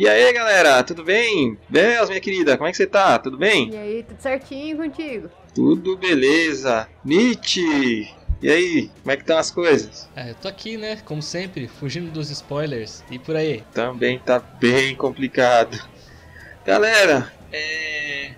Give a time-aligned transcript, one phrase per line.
[0.00, 1.58] E aí, galera, tudo bem?
[1.68, 3.18] Belas, minha querida, como é que você tá?
[3.18, 3.70] Tudo bem?
[3.70, 5.28] E aí, tudo certinho contigo?
[5.52, 6.88] Tudo beleza.
[7.04, 8.08] Nietzsche,
[8.40, 10.08] e aí, como é que estão as coisas?
[10.14, 13.64] É, eu tô aqui, né, como sempre, fugindo dos spoilers e por aí.
[13.74, 15.76] Também tá bem complicado.
[16.64, 18.34] Galera, é...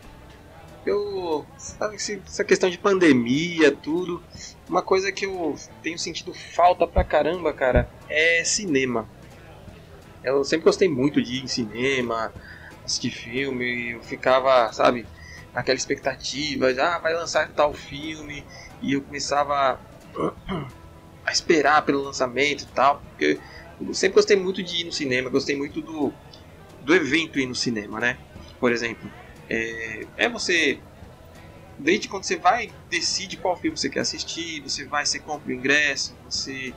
[0.87, 1.45] Eu...
[1.59, 4.23] Sabe, essa questão de pandemia, tudo...
[4.67, 9.07] Uma coisa que eu tenho sentido falta pra caramba, cara, é cinema.
[10.23, 12.33] Eu sempre gostei muito de ir em cinema,
[12.85, 15.07] assistir filme, eu ficava, sabe,
[15.55, 18.45] naquela expectativa, ah, vai lançar tal filme,
[18.83, 19.81] e eu começava
[21.25, 23.39] a esperar pelo lançamento e tal, porque
[23.81, 26.13] eu sempre gostei muito de ir no cinema, gostei muito do,
[26.83, 28.19] do evento ir no cinema, né?
[28.59, 29.11] Por exemplo,
[29.49, 30.81] é, é você
[31.79, 35.55] desde quando você vai decide qual filme você quer assistir, você vai, você compra o
[35.55, 36.75] ingresso, você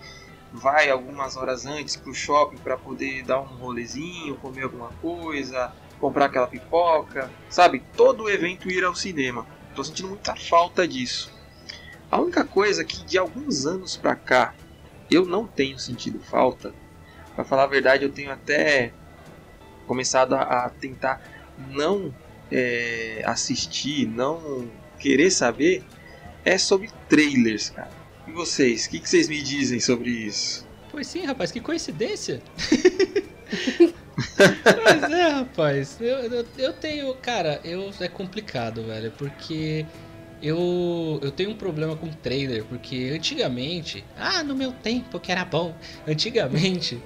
[0.54, 6.26] vai algumas horas antes pro shopping para poder dar um rolezinho, comer alguma coisa, comprar
[6.26, 7.84] aquela pipoca, sabe?
[7.98, 9.48] Todo o evento ir ao cinema.
[9.76, 11.34] Tô sentindo muita falta disso.
[12.12, 14.54] A única coisa que de alguns anos pra cá
[15.10, 16.73] eu não tenho sentido falta,
[17.36, 18.94] para falar a verdade, eu tenho até
[19.88, 21.22] começado a, a tentar
[21.70, 22.14] não
[22.52, 25.84] é, assistir, não querer saber,
[26.45, 28.03] é sobre trailers, cara.
[28.28, 30.68] E vocês, o que, que vocês me dizem sobre isso?
[30.90, 32.42] Pois sim, rapaz, que coincidência!
[34.84, 37.14] Mas é, rapaz, eu, eu, eu, tenho.
[37.16, 39.86] Cara, eu, é complicado, velho, porque
[40.42, 44.06] eu, eu tenho um problema com trailer, porque antigamente.
[44.16, 45.76] Ah, no meu tempo que era bom.
[46.08, 47.02] Antigamente.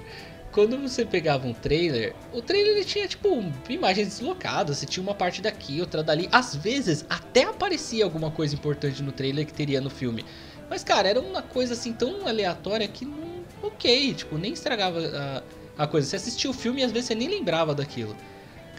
[0.52, 3.28] quando você pegava um trailer, o trailer ele tinha tipo
[3.68, 6.28] imagens deslocadas, você tinha uma parte daqui, outra dali.
[6.32, 10.24] Às vezes até aparecia alguma coisa importante no trailer que teria no filme.
[10.68, 13.38] Mas, cara, era uma coisa assim tão aleatória que não.
[13.62, 15.00] Ok, tipo, nem estragava
[15.76, 16.08] a, a coisa.
[16.08, 18.16] Você assistia o filme e às vezes você nem lembrava daquilo.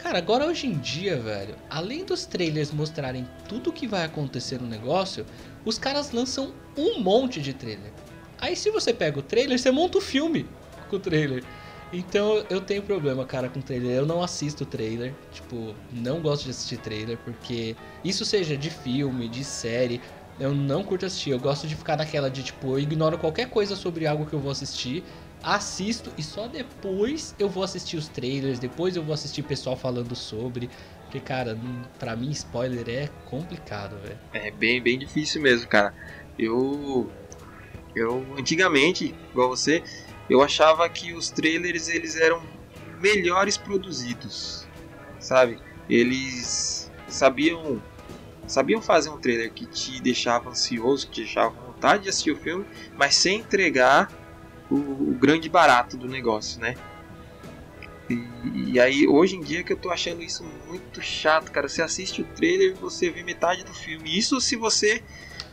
[0.02, 4.58] Cara, agora hoje em dia, velho, além dos trailers mostrarem tudo o que vai acontecer
[4.58, 5.26] no negócio,
[5.62, 7.92] os caras lançam um monte de trailer.
[8.38, 10.48] Aí se você pega o trailer, você monta o filme
[10.88, 11.44] com o trailer.
[11.92, 13.90] Então eu tenho problema, cara, com trailer.
[13.90, 15.12] Eu não assisto trailer.
[15.32, 20.00] Tipo, não gosto de assistir trailer, porque isso seja de filme, de série,
[20.40, 21.30] eu não curto assistir.
[21.30, 24.40] Eu gosto de ficar naquela de tipo, eu ignoro qualquer coisa sobre algo que eu
[24.40, 25.04] vou assistir,
[25.42, 30.16] assisto e só depois eu vou assistir os trailers, depois eu vou assistir pessoal falando
[30.16, 30.70] sobre.
[31.02, 31.58] Porque, cara,
[31.98, 34.18] pra mim spoiler é complicado, velho.
[34.32, 35.92] É bem, bem difícil mesmo, cara.
[36.38, 37.10] Eu.
[37.94, 39.82] Eu, antigamente, igual você,
[40.28, 42.40] eu achava que os trailers eles eram
[43.00, 44.64] melhores produzidos,
[45.18, 45.58] sabe?
[45.88, 47.82] Eles sabiam
[48.50, 52.36] sabiam fazer um trailer que te deixava ansioso, que te deixava vontade de assistir o
[52.36, 52.64] filme,
[52.96, 54.10] mas sem entregar
[54.70, 56.74] o, o grande barato do negócio, né?
[58.08, 61.68] E, e, aí, hoje em dia que eu tô achando isso muito chato, cara.
[61.68, 64.18] Você assiste o trailer e você vê metade do filme.
[64.18, 65.00] Isso se você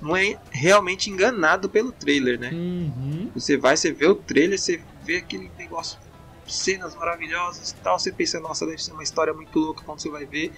[0.02, 2.50] não é realmente enganado pelo trailer, né?
[2.52, 3.30] Uhum.
[3.36, 6.00] Você vai, você vê o trailer, você vê aquele negócio,
[6.48, 8.00] cenas maravilhosas e tal.
[8.00, 10.52] Você pensa, nossa, deve ser uma história muito louca quando você vai ver.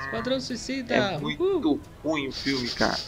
[0.00, 0.94] Esquadrão Suicida.
[0.94, 1.80] É muito uh.
[2.02, 2.98] ruim o filme, cara.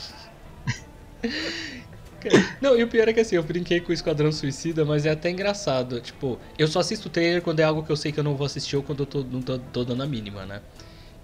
[2.60, 5.10] Não, e o pior é que assim, eu brinquei com o Esquadrão Suicida, mas é
[5.10, 6.00] até engraçado.
[6.00, 8.36] Tipo, eu só assisto o trailer quando é algo que eu sei que eu não
[8.36, 10.62] vou assistir ou quando eu tô, não tô, tô dando a mínima, né?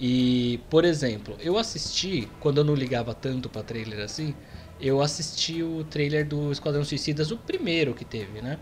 [0.00, 4.34] E, por exemplo, eu assisti, quando eu não ligava tanto pra trailer assim,
[4.80, 8.58] eu assisti o trailer do Esquadrão Suicidas, o primeiro que teve, né?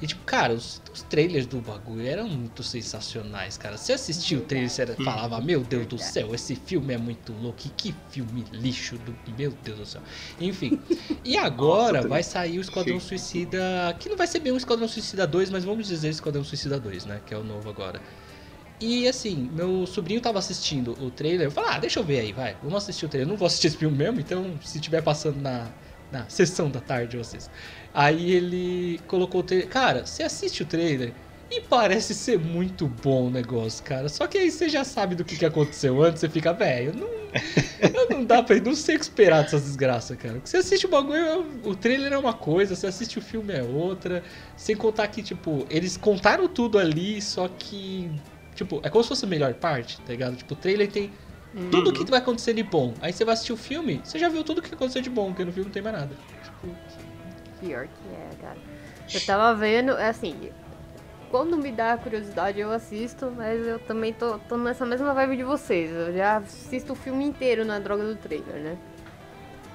[0.00, 3.78] E tipo, cara, os, os, trailers do bagulho eram muito sensacionais, cara.
[3.78, 7.32] Você assistiu o trailer e você falava, meu Deus do céu, esse filme é muito
[7.32, 7.60] louco.
[7.64, 9.16] E que filme lixo do.
[9.38, 10.02] Meu Deus do céu.
[10.38, 10.78] Enfim.
[11.24, 13.96] E agora Nossa, vai sair o Esquadrão Suicida.
[13.98, 17.06] Que não vai ser bem o Esquadrão Suicida 2, mas vamos dizer Esquadrão Suicida 2,
[17.06, 17.20] né?
[17.24, 18.00] Que é o novo agora.
[18.78, 21.46] E assim, meu sobrinho tava assistindo o trailer.
[21.46, 22.54] Eu falei, ah, deixa eu ver aí, vai.
[22.62, 23.26] Vamos assistir o trailer.
[23.26, 25.70] Eu não vou assistir esse filme mesmo, então se tiver passando na,
[26.10, 27.50] na sessão da tarde vocês.
[27.92, 29.68] Aí ele colocou o trailer.
[29.68, 31.12] Cara, você assiste o trailer
[31.50, 34.08] e parece ser muito bom o negócio, cara.
[34.08, 38.08] Só que aí você já sabe do que, que aconteceu antes, você fica, velho, não,
[38.10, 38.56] não dá pra.
[38.56, 40.40] Não sei o que esperar dessas desgraças, cara.
[40.44, 44.22] Você assiste o bagulho, o trailer é uma coisa, você assiste o filme é outra.
[44.56, 48.10] Sem contar que, tipo, eles contaram tudo ali, só que.
[48.54, 50.36] Tipo, é como se fosse a melhor parte, tá ligado?
[50.36, 51.12] Tipo, o trailer tem
[51.56, 51.70] uhum.
[51.70, 52.94] tudo que vai acontecer de bom.
[53.00, 55.44] Aí você vai assistir o filme, você já viu tudo que aconteceu de bom, porque
[55.44, 56.14] no filme não tem mais nada.
[56.44, 56.74] Tipo,
[57.60, 58.58] Pior que é, cara.
[59.12, 60.50] Eu tava vendo, é assim,
[61.30, 65.42] quando me dá curiosidade eu assisto, mas eu também tô, tô nessa mesma vibe de
[65.42, 65.90] vocês.
[65.90, 68.78] Eu já assisto o filme inteiro na droga do trailer, né?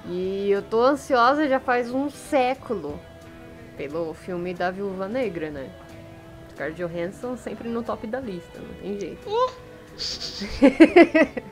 [0.06, 3.00] E eu tô ansiosa já faz um século
[3.76, 5.70] pelo filme da Viúva Negra, né?
[6.50, 9.28] Scarlett Johansson sempre no top da lista, não tem jeito.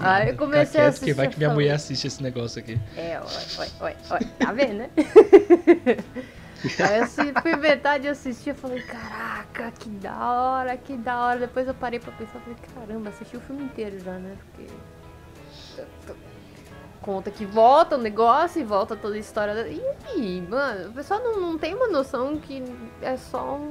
[0.00, 2.78] Aí eu comecei a quieto que vai assistir que minha mulher assiste esse negócio aqui.
[2.96, 4.90] É, ó, ó, ó, ó, tá vendo, né?
[6.80, 11.18] Aí eu assi- fui metade e assisti, eu falei, caraca, que da hora, que da
[11.24, 11.38] hora.
[11.40, 14.36] Depois eu parei pra pensar, falei, caramba, assisti o filme inteiro já, né?
[14.52, 14.72] Porque.
[17.00, 19.54] Conta que volta o negócio e volta toda a história.
[19.54, 22.62] da- E aí, mano, o pessoal não, não tem uma noção que
[23.02, 23.68] é só um.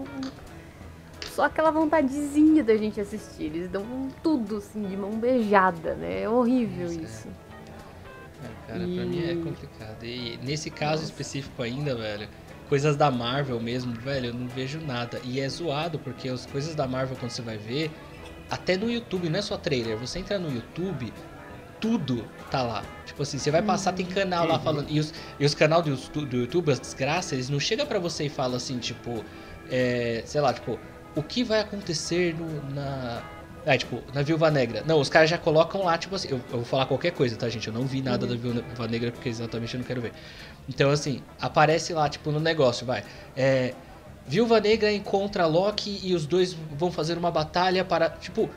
[0.00, 0.47] um-
[1.38, 3.44] Só aquela vontadezinha da gente assistir.
[3.44, 6.22] Eles dão tudo assim, de mão beijada, né?
[6.22, 7.02] É horrível Isso, é.
[7.04, 7.28] isso.
[8.42, 10.02] É, cara, pra mim é E- complicado.
[10.04, 11.04] E nesse caso Nossa.
[11.04, 12.28] específico ainda, velho,
[12.68, 15.20] coisas da Marvel mesmo, velho, eu não vejo nada.
[15.22, 17.88] E é zoado, porque as coisas da Marvel, quando você vai ver,
[18.50, 21.12] até no YouTube, não é só trailer, você entra no YouTube,
[21.80, 22.82] tudo tá lá.
[23.06, 24.60] Tipo assim, você vai passar, tem canal lá Uhum.
[24.60, 24.90] falando.
[24.90, 28.00] E os, e os canal do, Youtube- do YouTube, as desgraças, eles não chegam pra
[28.00, 29.24] você e falam assim, tipo,
[29.70, 30.76] é, sei lá, tipo,
[31.14, 33.22] o que vai acontecer no, na.
[33.66, 34.82] É, tipo, na Viúva Negra.
[34.86, 37.48] Não, os caras já colocam lá, tipo assim, eu, eu vou falar qualquer coisa, tá,
[37.48, 37.66] gente?
[37.68, 38.32] Eu não vi nada Uhum.
[38.32, 40.12] da Viúva Negra porque exatamente eu não quero ver.
[40.68, 43.02] Então, assim, aparece lá, tipo, no negócio, vai.
[43.36, 43.74] É.
[44.26, 48.10] Viúva Negra encontra Loki e os dois vão fazer uma batalha para.
[48.10, 48.48] Tipo.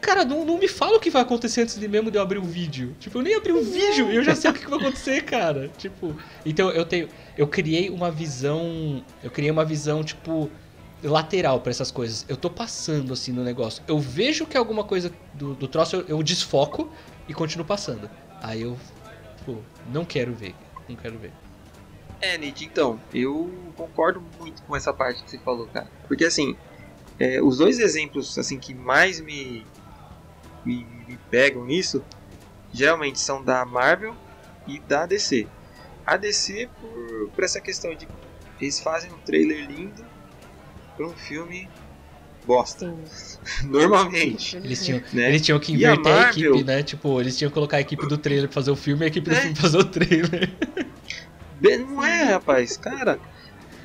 [0.00, 2.38] Cara, não, não me fala o que vai acontecer antes de mesmo de eu abrir
[2.38, 2.96] o vídeo.
[2.98, 5.22] Tipo, eu nem abri o vídeo e eu já sei o que, que vai acontecer,
[5.24, 5.68] cara.
[5.76, 6.16] Tipo.
[6.46, 7.08] Então eu tenho.
[7.36, 9.04] Eu criei uma visão.
[9.22, 10.50] Eu criei uma visão, tipo.
[11.02, 12.26] Lateral pra essas coisas.
[12.28, 13.82] Eu tô passando assim no negócio.
[13.88, 16.90] Eu vejo que é alguma coisa do, do troço, eu, eu desfoco
[17.28, 18.10] e continuo passando.
[18.42, 18.76] Aí eu.
[19.44, 19.56] Pô,
[19.92, 20.54] não quero ver.
[20.88, 21.32] Não quero ver.
[22.20, 25.90] É, Nid, então, eu concordo muito com essa parte que você falou, cara.
[26.06, 26.54] Porque assim,
[27.18, 29.64] é, os dois exemplos assim que mais me,
[30.64, 32.04] me, me pegam nisso,
[32.72, 34.14] geralmente são da Marvel
[34.66, 35.48] e da DC.
[36.06, 38.06] A DC por, por essa questão de
[38.60, 40.04] eles fazem um trailer lindo
[41.00, 41.66] pra um filme
[42.46, 42.94] bosta.
[43.06, 43.38] Sim.
[43.68, 45.28] Normalmente, Eles tinham, né?
[45.30, 46.50] eles tinham que a inverter a, Marvel?
[46.54, 46.82] equipe, né?
[46.82, 49.08] Tipo, eles tinham que colocar a equipe do trailer pra fazer o filme e a
[49.08, 49.40] equipe do É.
[49.40, 50.50] filme pra fazer o trailer.
[51.62, 53.18] Não é, rapaz, cara.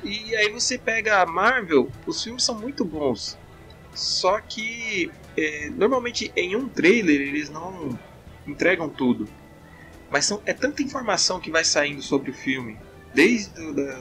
[0.04, 3.38] E aí você pega a Marvel, os filmes são muito bons.
[3.94, 7.98] Só que é, normalmente em um trailer eles não
[8.46, 9.26] entregam tudo.
[10.10, 12.78] Mas são, é tanta informação que vai saindo sobre o filme,
[13.14, 13.50] desde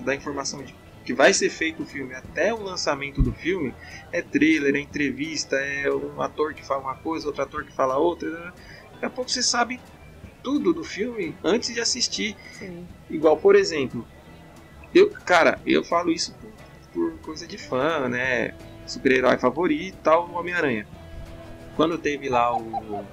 [0.03, 0.73] da informação de
[1.05, 3.73] que vai ser feito o filme até o lançamento do filme,
[4.11, 7.97] é trailer, é entrevista, é um ator que fala uma coisa, outro ator que fala
[7.97, 8.53] outra.
[8.93, 9.79] Daqui a pouco você sabe
[10.41, 12.35] tudo do filme antes de assistir.
[12.53, 12.87] Sim.
[13.09, 14.05] Igual, por exemplo,
[14.93, 16.51] eu, cara, eu falo isso por,
[16.91, 18.53] por coisa de fã, né?
[18.87, 20.87] Super-herói favorito e tal, o Homem-Aranha.
[21.75, 23.05] Quando teve lá o,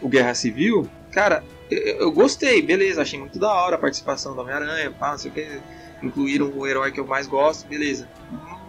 [0.00, 4.40] o Guerra Civil, cara, eu, eu gostei, beleza, achei muito da hora a participação do
[4.40, 5.60] Homem-Aranha, pá, não sei o que.
[6.02, 8.08] Incluíram o herói que eu mais gosto, beleza.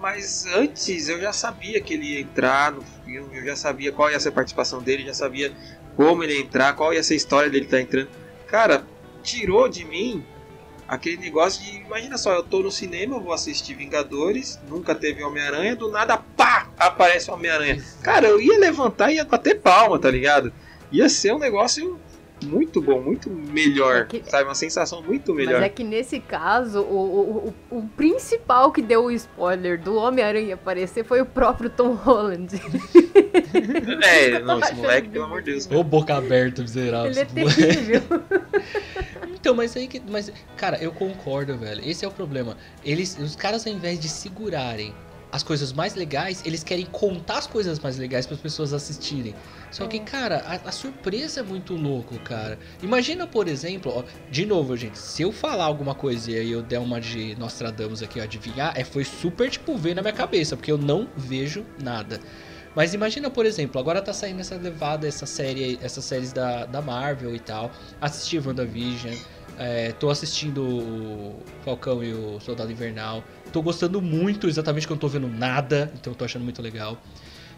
[0.01, 4.09] Mas antes eu já sabia que ele ia entrar no filme, eu já sabia qual
[4.09, 5.53] ia ser a participação dele, já sabia
[5.95, 8.09] como ele ia entrar, qual ia ser a história dele estar entrando.
[8.47, 8.83] Cara,
[9.21, 10.25] tirou de mim
[10.87, 11.77] aquele negócio de.
[11.77, 16.67] Imagina só, eu tô no cinema, vou assistir Vingadores, nunca teve Homem-Aranha, do nada, pá!
[16.77, 17.81] Aparece Homem-Aranha.
[18.01, 20.51] Cara, eu ia levantar e ia bater palma, tá ligado?
[20.91, 21.99] Ia ser um negócio
[22.45, 24.43] muito bom, muito melhor, É que- sabe?
[24.45, 25.55] Uma sensação muito melhor.
[25.55, 29.95] Mas é que nesse caso, o, o, o, o principal que deu o spoiler do
[29.95, 32.49] Homem-Aranha aparecer foi o próprio Tom Holland.
[34.03, 35.69] É, não, esse moleque, pelo amor de Deus.
[35.71, 37.11] Ô, boca aberta, miserável.
[37.11, 37.61] Ele é esse moleque.
[37.61, 38.01] terrível.
[39.33, 39.99] Então, mas aí que.
[40.07, 41.81] Mas, cara, eu concordo, velho.
[41.83, 42.55] Esse é o problema.
[42.85, 44.93] Eles, os caras, ao invés de segurarem
[45.31, 49.33] as coisas mais legais, eles querem contar as coisas mais legais para as pessoas assistirem.
[49.71, 49.99] Só que, É.
[50.01, 52.59] cara, a, a surpresa é muito louco, cara.
[52.83, 56.61] Imagina, por exemplo, ó, de novo, gente, se eu falar alguma coisa e aí eu
[56.61, 60.57] der uma de Nostradamus aqui, ó, adivinhar, é, foi super, tipo, ver na minha cabeça,
[60.57, 62.19] porque eu não vejo nada.
[62.75, 66.81] Mas imagina, por exemplo, agora tá saindo essa levada, essa série, essas séries da, da
[66.81, 67.69] Marvel e tal.
[67.99, 69.13] Assisti WandaVision,
[69.57, 73.23] é, tô assistindo o Falcão e o Soldado Invernal.
[73.51, 76.61] Tô gostando muito, exatamente que eu não tô vendo nada, então eu tô achando muito
[76.61, 77.01] legal.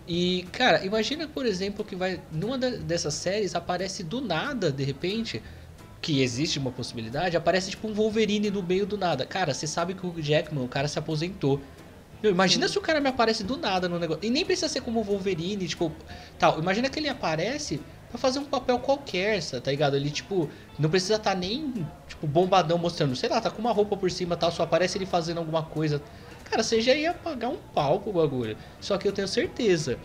[0.07, 2.19] E, cara, imagina, por exemplo, que vai.
[2.31, 5.41] Numa dessas séries aparece do nada, de repente.
[6.01, 9.25] Que existe uma possibilidade, aparece tipo um Wolverine no meio do nada.
[9.25, 11.61] Cara, você sabe que o Jackman, o cara se aposentou.
[12.21, 14.21] Meu, imagina se o cara me aparece do nada no negócio.
[14.21, 15.93] E nem precisa ser como o Wolverine, tipo.
[16.37, 16.59] Tal.
[16.59, 19.95] Imagina que ele aparece pra fazer um papel qualquer, tá ligado?
[19.95, 21.87] Ele, tipo, não precisa estar nem,
[22.23, 23.15] tipo, bombadão mostrando.
[23.15, 25.63] Sei lá, tá com uma roupa por cima e tal, só aparece ele fazendo alguma
[25.63, 26.01] coisa.
[26.49, 28.57] Cara, você já ia pagar um pau pro bagulho.
[28.79, 29.97] Só que eu tenho certeza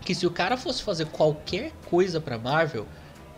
[0.00, 2.86] que se o cara fosse fazer qualquer coisa pra Marvel,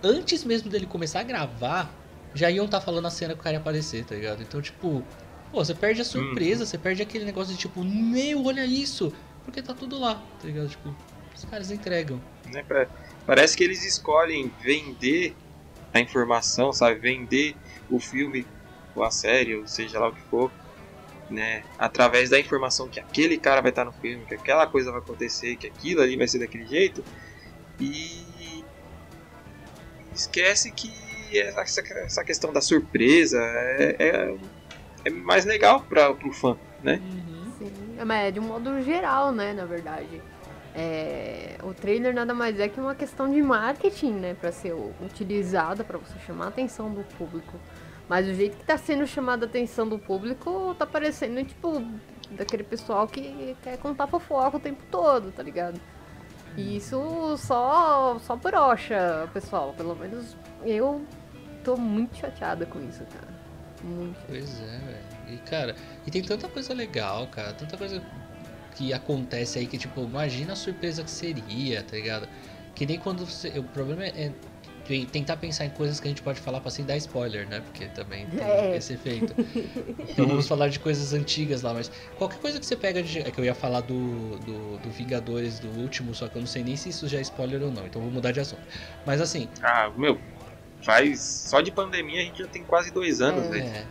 [0.03, 1.91] antes mesmo dele começar a gravar,
[2.35, 4.43] já iam estar falando a cena que o cara ia aparecer, tá ligado?
[4.43, 5.03] Então, tipo,
[5.51, 9.13] Pô, você perde a surpresa, você perde aquele negócio de tipo, meu, olha isso!
[9.45, 10.67] Porque tá tudo lá, tá ligado?
[10.67, 10.95] Tipo,
[11.35, 12.19] os caras entregam.
[12.47, 12.63] Né?
[12.63, 12.87] pa-
[13.27, 15.37] Parece que eles escolhem vender
[15.93, 16.99] a informação, sabe?
[17.01, 17.55] Vender
[17.93, 18.47] o filme
[18.95, 20.51] ou a série, ou seja lá o que for,
[21.31, 21.63] né?
[21.79, 25.57] Através da informação que aquele cara vai estar no filme, que aquela coisa vai acontecer,
[25.57, 27.05] que aquilo ali vai ser daquele jeito.
[27.81, 28.65] E
[30.15, 30.93] esquece que
[31.39, 34.37] essa, essa questão da surpresa é, é,
[35.07, 37.01] é mais legal para o fã, né?
[37.59, 37.73] Sim,
[38.05, 40.21] mas é de um modo geral, né, na verdade.
[40.75, 45.85] É, o trailer nada mais é que uma questão de marketing, né, para ser utilizada
[45.85, 47.59] para você chamar a atenção do público.
[48.13, 51.83] Mas o jeito que tá sendo chamada a atenção do público tá parecendo tipo
[52.33, 55.81] daquele pessoal que quer contar fofoca o tempo todo, tá ligado?
[56.55, 59.73] E isso só só brocha, pessoal.
[59.75, 61.01] Pelo menos eu
[61.65, 63.29] tô muito chateada com isso, cara.
[63.83, 64.19] Muito.
[64.27, 65.35] Pois é, velho.
[65.35, 65.75] E, cara,
[66.07, 67.55] e tem tanta coisa legal, cara.
[67.55, 68.03] Tanta coisa
[68.77, 72.29] que acontece aí que, tipo, imagina a surpresa que seria, tá ligado?
[72.75, 73.59] Que nem quando você.
[73.59, 74.35] O problema é tem-
[75.11, 77.61] tentar pensar em coisas que a gente pode falar pra sem dar spoiler, né?
[77.61, 78.77] Porque também tem É.
[78.77, 79.35] esse efeito.
[80.13, 83.21] Então vamos falar de coisas antigas lá, mas qualquer coisa que você pega de.
[83.21, 86.47] É que eu ia falar do, do, do Vingadores do último, só que eu não
[86.47, 88.61] sei nem se isso já é spoiler ou não, então vou mudar de assunto.
[89.07, 90.19] Mas assim, Ah, meu,
[90.83, 91.21] faz.
[91.49, 93.49] Só de pandemia a gente já tem quase dois anos, É.
[93.49, 93.65] velho.
[93.67, 93.85] é.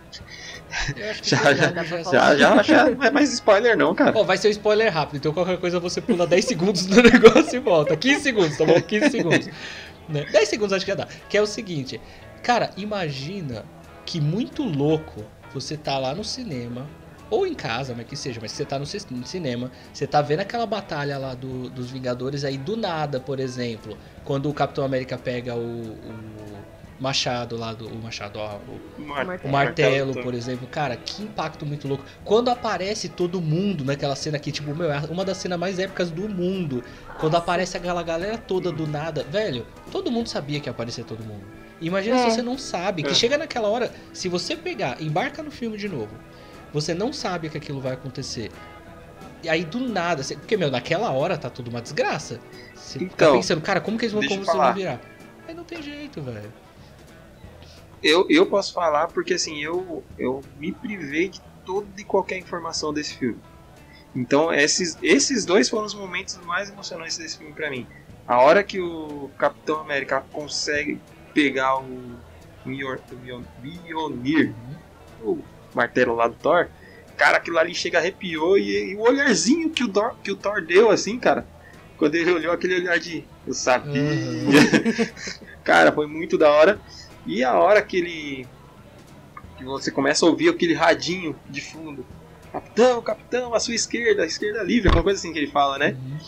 [1.14, 1.72] Que Já, já.
[1.72, 4.12] Já, já, já não é mais spoiler não, cara.
[4.16, 7.56] Ó, vai ser um spoiler rápido, então qualquer coisa você pula 10 segundos no negócio
[7.56, 7.96] e volta.
[7.96, 8.80] 15 segundos, tá bom?
[8.80, 9.48] 15 segundos.
[10.12, 10.24] Né?
[10.30, 11.08] 10 segundos acho que já dá.
[11.28, 12.00] Que é o seguinte,
[12.42, 13.64] cara, imagina
[14.04, 16.86] que muito louco você tá lá no cinema,
[17.30, 20.66] ou em casa, mas que seja, mas você tá no cinema, você tá vendo aquela
[20.66, 25.54] batalha lá do- dos Vingadores aí do nada, por exemplo, quando o Capitão América pega
[25.54, 26.58] o, o
[27.02, 27.88] machado lá do.
[27.88, 28.56] O machado, ó,
[28.98, 29.48] o, Mar- martelo.
[29.48, 32.04] o martelo, por exemplo, cara, que impacto muito louco.
[32.24, 36.10] Quando aparece todo mundo naquela cena aqui, tipo, meu, é uma das cenas mais épicas
[36.10, 36.82] do mundo.
[37.18, 41.24] Quando aparece aquela galera toda do nada, velho, todo mundo sabia que ia aparecer todo
[41.24, 41.42] mundo.
[41.80, 42.18] Imagina É.
[42.30, 43.14] se você não sabe, que É.
[43.14, 46.14] chega naquela hora, se você pegar, embarca no filme de novo,
[46.72, 48.50] você não sabe que aquilo vai acontecer.
[49.42, 52.38] E aí do nada, você- porque, meu, naquela hora tá tudo uma desgraça.
[52.76, 55.00] Você fica Então, pensando, cara, como que eles vão como virar?
[55.48, 56.52] Aí não tem jeito, velho.
[58.02, 62.92] Eu, eu posso falar porque assim, eu, eu me privei de toda e qualquer informação
[62.92, 63.38] desse filme.
[64.14, 67.86] Então esses, esses dois foram os momentos mais emocionantes desse filme pra mim.
[68.26, 71.00] A hora que o Capitão América consegue
[71.34, 72.16] pegar o
[72.64, 74.54] Mjolnir,
[75.22, 75.38] o
[75.74, 76.68] martelo lá do Thor,
[77.16, 80.60] cara, aquilo ali chega arrepiou e, e o olharzinho que o, Thor, que o Thor
[80.62, 81.46] deu, assim, cara,
[81.96, 84.02] quando ele olhou aquele olhar de eu sabia,
[85.64, 86.80] cara, foi muito da hora.
[87.26, 88.48] E a hora que ele.
[89.56, 92.04] que você começa a ouvir aquele radinho de fundo.
[92.52, 95.96] Capitão, capitão, à sua esquerda, a esquerda livre, alguma coisa assim que ele fala, né?
[95.98, 96.18] Uhum.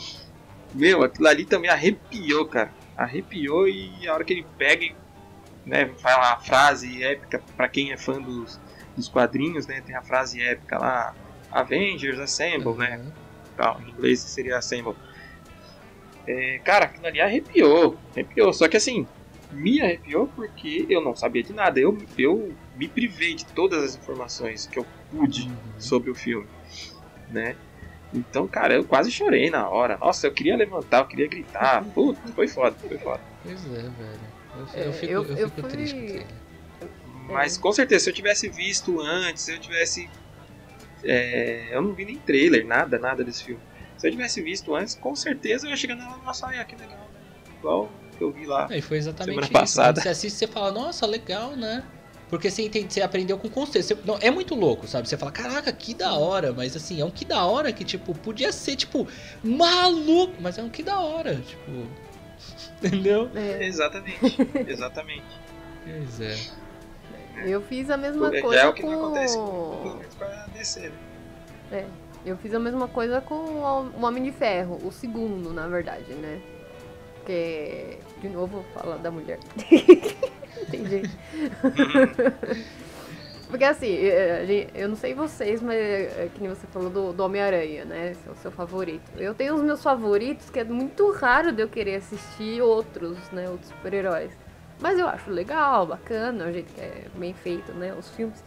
[0.74, 2.72] Meu, aquilo ali também arrepiou, cara.
[2.96, 4.94] Arrepiou e a hora que ele pega e
[5.66, 8.60] né, fala a frase épica, pra quem é fã dos,
[8.96, 9.80] dos quadrinhos, né?
[9.80, 11.14] Tem a frase épica lá,
[11.50, 12.98] Avengers Assemble, né?
[12.98, 13.12] Uhum.
[13.56, 14.94] Tal, em inglês seria Assemble.
[16.26, 18.52] É, cara, aquilo ali arrepiou, arrepiou.
[18.52, 19.06] Só que assim,
[19.54, 21.78] me arrepiou porque eu não sabia de nada.
[21.80, 25.80] Eu, eu me privei de todas as informações que eu pude Uhum.
[25.80, 26.48] sobre o filme,
[27.30, 27.56] né?
[28.12, 29.98] Então, cara, eu quase chorei na hora.
[29.98, 31.84] Nossa, eu queria levantar, eu queria gritar.
[31.94, 33.22] Puta, foi foda, foi foda.
[33.42, 34.28] Pois é, velho.
[34.54, 36.26] Eu, É, eu fico, eu- eu, eu fico fui- triste
[36.78, 37.32] com.
[37.32, 40.08] Mas com certeza, se eu tivesse visto antes, se eu tivesse.
[41.02, 43.62] é, eu não vi nem trailer, nada, nada desse filme.
[43.96, 47.10] Se eu tivesse visto antes, com certeza eu ia chegar nela, nossa, ai, que legal,
[47.12, 47.20] né?
[47.58, 48.66] Igual que eu vi lá.
[48.70, 49.52] É, e foi exatamente Semana isso.
[49.52, 49.92] passada.
[49.94, 51.82] Quando você assiste, você fala, nossa, legal, né?
[52.30, 53.84] Porque você, entende, você aprendeu com conceito.
[53.86, 55.08] Você- não, é muito louco, sabe?
[55.08, 56.52] Você fala, caraca, que da hora.
[56.52, 59.06] Mas assim, é um que da hora que, tipo, podia ser, tipo,
[59.42, 60.34] maluco.
[60.40, 61.86] Mas é um que da hora, tipo.
[62.82, 63.30] Entendeu?
[63.34, 64.18] É, Exatamente,
[64.66, 65.24] exatamente.
[65.84, 66.36] Pois é.
[67.46, 68.90] eu fiz a mesma Já é coisa o que com.
[68.90, 70.92] não acontece com, com a DC,
[71.70, 71.86] né?
[72.26, 76.40] Eu fiz a mesma coisa com o Homem de Ferro, o segundo, na verdade, né?
[77.16, 79.38] Porque, de novo, fala da mulher.
[80.70, 81.10] Tem jeito.
[83.48, 83.96] Porque assim,
[84.46, 88.10] gente- eu não sei vocês, mas é que nem você falou do, do Homem-Aranha, né?
[88.12, 89.02] Esse é o seu favorito.
[89.16, 93.48] Eu tenho os meus favoritos, que é muito raro de eu querer assistir outros, né?
[93.48, 94.32] Outros super-heróis.
[94.80, 97.94] Mas eu acho legal, bacana, o jeito que é bem feito, né?
[97.96, 98.42] Os filmes.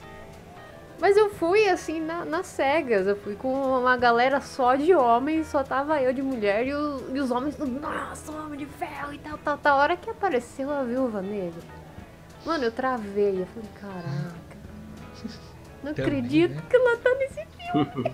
[1.00, 5.48] Mas eu fui assim na, nas cegas, eu fui com uma galera só de homens,
[5.48, 9.14] só tava eu de mulher e, o- e os homens tudo, nossa, homem de ferro
[9.14, 9.78] e tal, tal, tal.
[9.78, 11.62] A hora que apareceu a viúva negra,
[12.44, 14.58] mano, eu travei, eu falei, caraca.
[15.84, 16.62] Não Também, acredito né?
[16.68, 18.14] que ela tá nesse filme.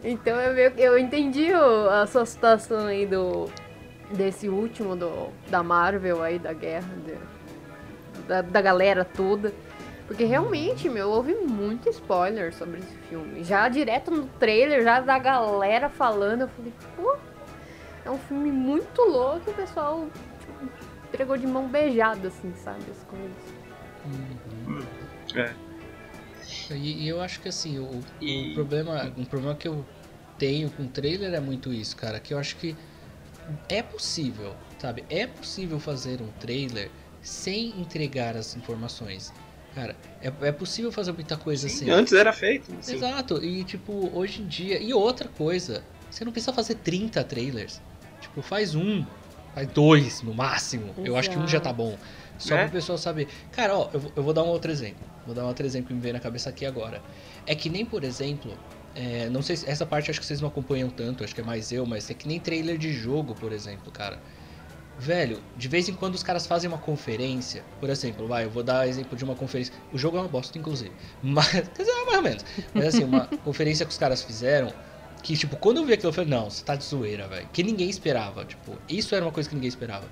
[0.02, 3.48] então eu, meio eu entendi a sua situação aí do.
[4.10, 9.52] Desse último do, da Marvel aí, da guerra, de- da, da galera toda.
[10.06, 13.42] Porque realmente, meu, houve muito spoiler sobre esse filme.
[13.42, 17.16] Já direto no trailer, já da galera falando, eu falei, pô,
[18.04, 20.06] é um filme muito louco e o pessoal
[20.40, 20.52] tipo,
[21.08, 23.64] entregou de mão beijada, assim, sabe, as coisas.
[24.04, 24.84] Uhum.
[25.34, 25.54] É.
[26.74, 29.84] E, e eu acho que assim, o, o E problema, um problema que eu
[30.38, 32.20] tenho com o trailer é muito isso, cara.
[32.20, 32.76] Que eu acho que
[33.68, 35.04] é possível, sabe?
[35.08, 36.90] É possível fazer um trailer
[37.22, 39.32] sem entregar as informações.
[39.74, 41.90] Cara, é, é possível fazer muita coisa sim, assim.
[41.90, 42.72] antes era feito.
[42.78, 42.94] assim.
[42.96, 44.80] Exato, e tipo, hoje em dia.
[44.80, 47.80] E outra coisa, você não precisa fazer 30 trailers.
[48.20, 49.04] Tipo, faz um,
[49.54, 50.94] faz dois no máximo.
[51.04, 51.98] Eu acho que um já tá bom.
[52.38, 52.58] Só É.
[52.58, 53.28] para o pessoal saber.
[53.52, 55.04] Cara, ó, eu, vou- eu vou dar um outro exemplo.
[55.26, 57.02] Vou dar um outro exemplo que me veio na cabeça aqui agora.
[57.46, 58.56] É que nem, por exemplo,
[58.94, 61.44] é, não sei se essa parte acho que vocês não acompanham tanto, acho que é
[61.44, 64.20] mais eu, mas é que nem trailer de jogo, por exemplo, cara.
[64.98, 68.62] Velho, de vez em quando os caras fazem uma conferência, por exemplo, vai, eu vou
[68.62, 69.74] dar exemplo de uma conferência.
[69.92, 70.92] O jogo é uma bosta, inclusive.
[71.22, 72.44] Mas, quer dizer, mais ou menos.
[72.72, 74.72] Mas assim, uma conferência que os caras fizeram,
[75.22, 77.48] que tipo, quando eu vi aquilo, eu falei, não, você tá de zoeira, velho.
[77.52, 80.06] Que ninguém esperava, tipo, isso era uma coisa que ninguém esperava.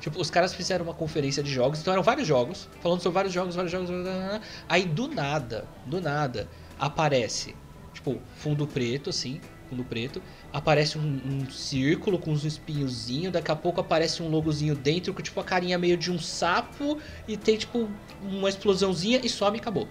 [0.00, 3.32] Tipo, os caras fizeram uma conferência de jogos, então eram vários jogos, falando sobre vários
[3.32, 4.40] jogos, vários jogos, blá, blá, blá.
[4.68, 7.54] aí do nada, do nada, aparece,
[7.92, 9.40] tipo, fundo preto, assim,
[9.72, 14.74] fundo preto, aparece um, um círculo com uns espinhozinhos, daqui a pouco aparece um logozinho
[14.74, 17.88] dentro com, tipo, a carinha meio de um sapo, e tem, tipo,
[18.22, 19.88] uma explosãozinha e some e acabou.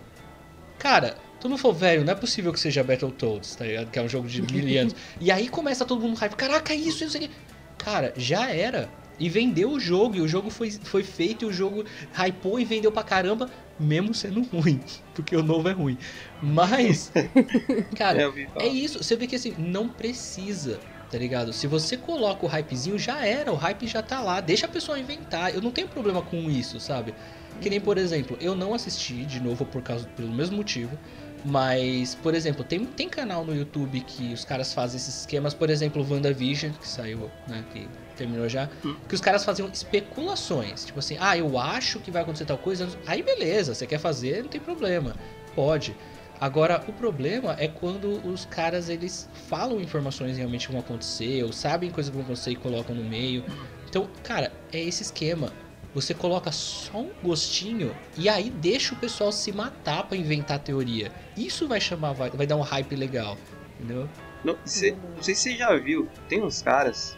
[0.77, 3.89] Cara, tu não for velho, não é possível que seja Battletoads, tá ligado?
[3.89, 4.95] Que é um jogo de mil anos.
[5.19, 7.29] E aí começa todo mundo hype, caraca, isso, isso aqui.
[7.77, 8.89] Cara, já era.
[9.19, 12.65] E vendeu o jogo, e o jogo foi, foi feito, e o jogo hypou e
[12.65, 13.49] vendeu pra caramba,
[13.81, 14.83] mesmo sendo ruim.
[15.13, 15.97] Porque o novo é ruim.
[16.39, 17.11] Mas,
[17.93, 21.53] cara, É, é isso, você vê que assim, não precisa, tá ligado?
[21.53, 24.99] Se você coloca o hypezinho, já era, o hype já tá lá, deixa a pessoa
[24.99, 25.53] inventar.
[25.53, 27.15] Eu não tenho problema com isso, sabe?
[27.59, 30.99] Que nem, por exemplo, eu não assisti de novo por causa pelo mesmo motivo.
[31.43, 35.69] Mas, por exemplo, tem, tem canal no YouTube que os caras fazem esses esquemas, por
[35.69, 38.95] exemplo, o WandaVision, que saiu, né, que terminou já, Hum.
[39.09, 42.87] que os caras faziam especulações, tipo assim, ah, eu acho que vai acontecer tal coisa,
[43.07, 45.15] aí beleza, você quer fazer, não tem problema,
[45.55, 45.95] pode.
[46.39, 51.53] Agora, o problema é quando os caras, eles falam informações realmente que vão acontecer, ou
[51.53, 53.43] sabem coisas que vão acontecer e colocam no meio.
[53.87, 55.53] Então, cara, é esse esquema.
[55.93, 61.11] Você coloca só um gostinho e aí deixa o pessoal se matar pra inventar teoria.
[61.35, 63.37] Isso vai chamar, vai, vai dar um hype legal,
[63.77, 64.07] entendeu?
[64.43, 67.17] Não, cê- não sei se você já viu, tem uns caras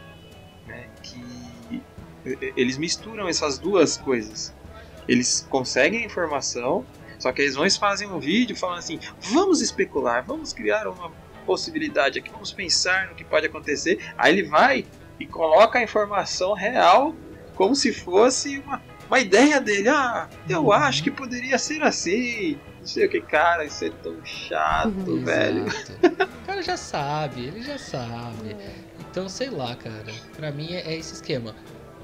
[0.66, 1.82] né, que
[2.56, 4.52] eles misturam essas duas coisas.
[5.06, 6.84] Eles conseguem a informação,
[7.18, 11.12] só que eles vão e fazem um vídeo falando assim: vamos especular, vamos criar uma
[11.46, 13.98] possibilidade aqui, vamos pensar no que pode acontecer.
[14.16, 14.86] Aí ele vai
[15.20, 17.14] e coloca a informação real
[17.54, 19.88] como se fosse uma, uma ideia dele.
[19.88, 22.58] Ah, eu acho que poderia ser assim.
[22.80, 25.66] Não sei o que, cara, isso é tão chato, velho.
[25.66, 26.34] Exato.
[26.44, 28.54] O cara já sabe, ele já sabe.
[29.10, 30.12] Então, sei lá, cara.
[30.36, 31.54] Pra mim é, é esse esquema.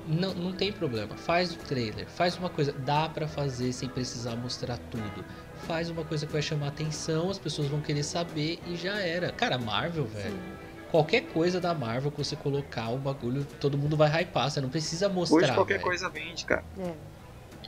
[0.07, 1.17] Não, não tem problema.
[1.17, 2.73] Faz o trailer, faz uma coisa.
[2.73, 5.25] Dá pra fazer sem precisar mostrar tudo.
[5.67, 9.31] Faz uma coisa que vai chamar atenção, as pessoas vão querer saber e já era.
[9.31, 10.41] Cara, Marvel, velho.
[10.91, 14.51] Qualquer coisa da Marvel que você colocar o bagulho, todo mundo vai hypar.
[14.51, 15.39] Você não precisa mostrar.
[15.39, 15.85] Hoje qualquer velho.
[15.85, 16.65] coisa vende, cara.
[16.79, 16.93] É.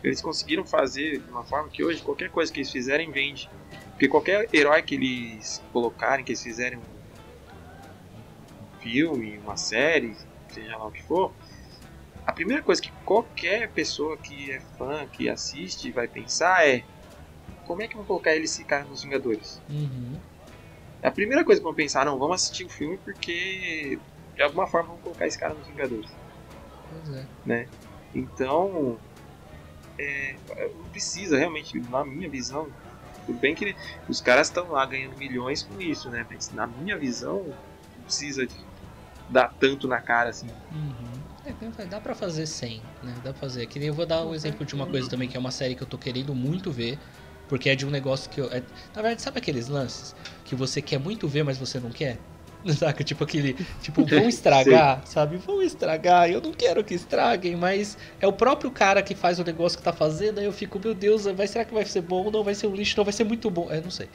[0.03, 3.49] Eles conseguiram fazer de uma forma que hoje qualquer coisa que eles fizerem vende.
[3.91, 6.93] Porque qualquer herói que eles colocarem, que eles fizerem um
[8.81, 10.17] filme, uma série,
[10.49, 11.33] seja lá o que for,
[12.27, 16.85] a primeira coisa que qualquer pessoa que é fã, que assiste, vai pensar é
[17.65, 19.63] como é que vão colocar ele esse cara nos Vingadores?
[19.71, 20.19] Uhum.
[21.03, 23.99] É a primeira coisa que vão pensar, não, vamos assistir o filme porque
[24.35, 26.09] de alguma forma vão colocar esse cara nos Vingadores.
[26.89, 27.27] Pois é.
[27.45, 27.69] né?
[28.15, 29.01] Então,
[29.99, 30.37] é,
[30.77, 32.71] não precisa realmente, na minha visão,
[33.27, 33.75] tudo bem que
[34.09, 36.25] os caras estão lá ganhando milhões com isso, né?
[36.31, 37.43] Mas na minha visão,
[37.97, 38.67] não precisa de
[39.29, 40.51] dar tanto na cara assim.
[40.71, 41.13] Uhum.
[41.45, 43.15] É, que dá pra fazer sem, né?
[43.23, 43.67] Dá pra fazer.
[43.67, 45.75] Que nem eu vou dar um exemplo de uma coisa também, que é uma série
[45.75, 46.99] que eu tô querendo muito ver.
[47.49, 48.47] Porque é de um negócio que eu.
[48.51, 48.63] é-
[48.95, 52.19] na verdade, sabe aqueles lances que você quer muito ver, mas você não quer?
[52.79, 53.03] Saca?
[53.03, 53.55] Tipo aquele.
[53.83, 55.37] Tipo, vão estragar, sabe?
[55.37, 56.31] Vão estragar.
[56.31, 59.85] Eu não quero que estraguem, mas é o próprio cara que faz o negócio que
[59.85, 60.39] tá fazendo.
[60.39, 62.31] Aí eu fico, meu Deus, vai, será que vai ser bom?
[62.31, 63.69] Não vai ser um lixo, não vai ser muito bom.
[63.71, 64.09] É, não sei.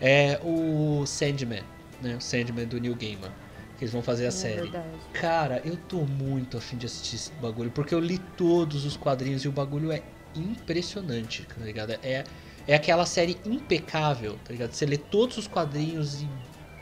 [0.00, 1.62] É o Sandman,
[2.02, 2.16] né?
[2.16, 3.32] O Sandman do Neil Gaiman.
[3.78, 4.60] Que eles vão fazer a É série.
[4.60, 4.86] verdade.
[5.14, 9.42] Cara, eu tô muito afim de assistir esse bagulho, porque eu li todos os quadrinhos
[9.44, 10.02] e o bagulho é
[10.36, 11.90] impressionante, tá ligado?
[12.02, 12.24] É,
[12.66, 14.72] é aquela série impecável, tá ligado?
[14.72, 16.28] Você lê todos os quadrinhos e.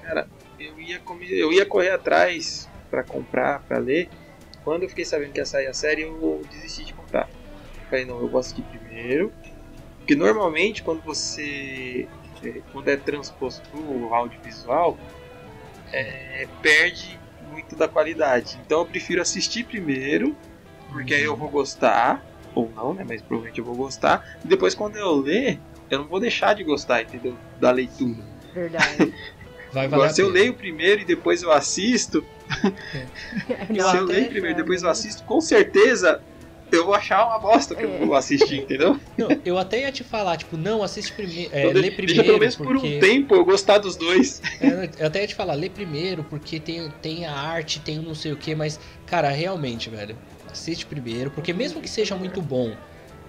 [0.03, 4.09] Cara, eu ia, comer, eu ia correr atrás para comprar, para ler.
[4.65, 7.29] Quando eu fiquei sabendo que ia sair a série, eu desisti de comprar.
[7.91, 9.33] Falei, não, eu vou assistir primeiro.
[9.99, 12.09] Porque normalmente quando você.
[12.45, 14.99] É, quando é transposto pro audiovisual,
[15.93, 17.19] é, perde
[17.51, 18.59] muito da qualidade.
[18.65, 20.37] Então eu prefiro assistir primeiro,
[20.91, 23.05] porque aí eu vou gostar, ou não, né?
[23.07, 24.39] Mas provavelmente eu vou gostar.
[24.45, 25.61] E depois quando eu ler,
[25.93, 27.37] eu não vou deixar de gostar, entendeu?
[27.61, 28.23] Da leitura.
[28.55, 29.13] Verdade.
[29.73, 32.23] Vai Agora, se eu leio primeiro e depois eu assisto,
[33.91, 36.21] se eu leio primeiro e depois eu assisto, com certeza
[36.71, 37.85] eu vou achar uma bosta que É.
[37.87, 38.99] eu vou assistir, entendeu?
[39.17, 41.51] Não, eu até ia te falar, tipo, não, assiste primeiro.
[41.55, 42.07] É, Então, lê primeiro.
[42.07, 42.97] Deixa pelo menos por porque...
[42.97, 44.41] um tempo eu gostar dos dois.
[44.61, 48.03] É, Eu até ia te falar, lê primeiro, porque tem, tem a arte, tem o
[48.03, 50.17] não sei o que, mas, cara, realmente, velho,
[50.51, 52.75] assiste primeiro, porque mesmo que seja muito bom,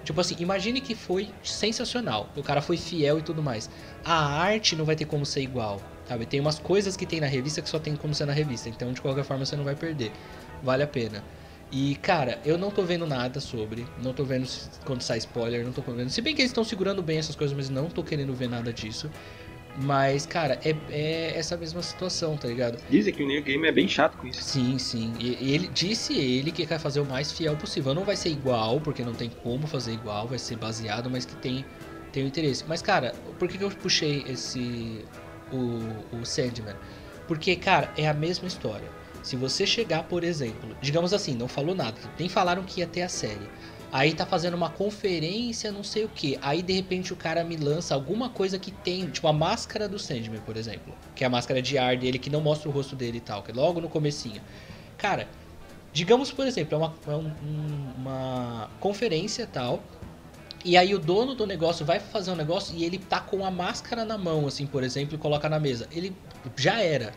[0.04, 3.70] tipo assim, imagine que foi sensacional, o cara foi fiel e tudo mais.
[4.04, 6.26] A arte não vai ter como ser igual, sabe?
[6.26, 8.92] Tem umas coisas que tem na revista que só tem como ser na revista, então
[8.92, 10.12] de qualquer forma você não vai perder.
[10.62, 11.24] Vale a pena.
[11.76, 14.48] E, cara, eu não tô vendo nada sobre, não tô vendo
[14.86, 16.08] quando sai spoiler, não tô vendo.
[16.10, 18.72] Se bem que eles estão segurando bem essas coisas, mas não tô querendo ver nada
[18.72, 19.10] disso.
[19.76, 22.78] Mas, cara, é, é essa mesma situação, tá ligado?
[22.90, 24.42] Dizem que o New Game é bem chato com isso.
[24.44, 25.14] Sim, sim.
[25.20, 27.94] E ele disse ele que quer fazer o mais fiel possível.
[27.94, 31.36] Não vai ser igual, porque não tem como fazer igual, vai ser baseado, mas que
[31.36, 31.66] tem
[32.14, 32.64] tem o interesse.
[32.68, 35.04] Mas, cara, por que, que eu puxei esse
[35.52, 36.76] o, o Sandman?
[37.28, 38.88] Porque, cara, é a mesma história.
[39.24, 43.02] Se você chegar, por exemplo, digamos assim, não falou nada, nem falaram que ia ter
[43.02, 43.50] a série.
[43.94, 46.36] Aí tá fazendo uma conferência, não sei o que.
[46.42, 50.00] Aí de repente o cara me lança alguma coisa que tem, tipo a máscara do
[50.00, 52.96] Sandman, por exemplo, que é a máscara de ar dele que não mostra o rosto
[52.96, 54.42] dele e tal, que é logo no comecinho.
[54.98, 55.28] Cara,
[55.94, 59.84] digamos por exemplo, é uma, é um- um- uma conferência tal.
[60.66, 63.52] E aí o dono do negócio vai fazer um negócio e ele tá com a
[63.52, 65.88] máscara na mão, assim, por exemplo, e coloca na mesa.
[65.92, 66.16] Ele
[66.58, 67.14] já era.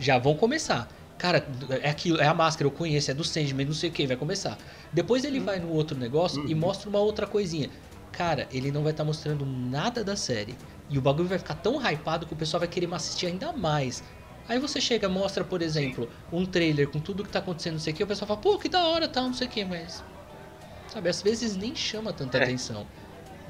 [0.00, 0.88] Já vão começar.
[1.18, 1.44] Cara,
[1.82, 4.16] é aquilo, é a máscara, eu conheço, é do Sandman, não sei o que, vai
[4.16, 4.56] começar.
[4.92, 6.60] Depois ele vai no outro negócio e Uhum.
[6.60, 7.68] mostra uma outra coisinha.
[8.12, 10.56] Cara, ele não vai estar mostrando nada da série.
[10.88, 14.02] E o bagulho vai ficar tão hypado que o pessoal vai querer assistir ainda mais.
[14.48, 17.92] Aí você chega, mostra, por exemplo, um trailer com tudo que tá acontecendo, não sei
[17.92, 20.02] o que, o pessoal fala, pô, que da hora, tal, não sei o que, mas.
[20.86, 22.44] Sabe, às vezes nem chama tanta É.
[22.44, 22.86] atenção.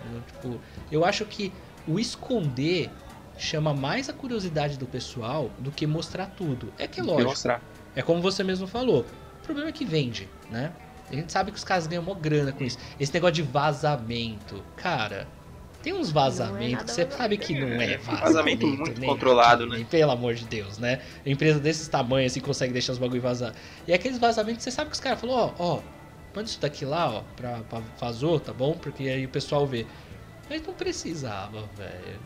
[0.00, 0.22] Entendeu?
[0.22, 1.52] Tipo, eu acho que
[1.86, 2.90] o esconder
[3.38, 6.72] chama mais a curiosidade do pessoal do que mostrar tudo.
[6.78, 7.30] É que é lógico.
[7.30, 7.62] mostrar.
[7.94, 9.04] É como você mesmo falou.
[9.40, 10.72] O problema é que vende, né?
[11.10, 12.78] A gente sabe que os caras ganham mó grana com isso.
[13.00, 14.62] Esse negócio de vazamento.
[14.76, 15.26] Cara,
[15.82, 18.24] tem uns vazamentos nada que você sabe que não é vazamento.
[18.24, 19.76] Vazamento muito nem controlado, aqui, né?
[19.78, 21.00] nem Pelo amor de Deus, né?
[21.24, 23.54] Empresa desses tamanhos assim consegue deixar os bagulho vazar.
[23.86, 25.80] E aqueles vazamentos que você sabe que os caras falaram, ó, ó,
[26.34, 28.72] manda isso daqui lá, ó, pra, pra vazou, tá bom?
[28.74, 29.86] Porque aí o pessoal vê.
[30.50, 32.20] Mas não precisava, velho.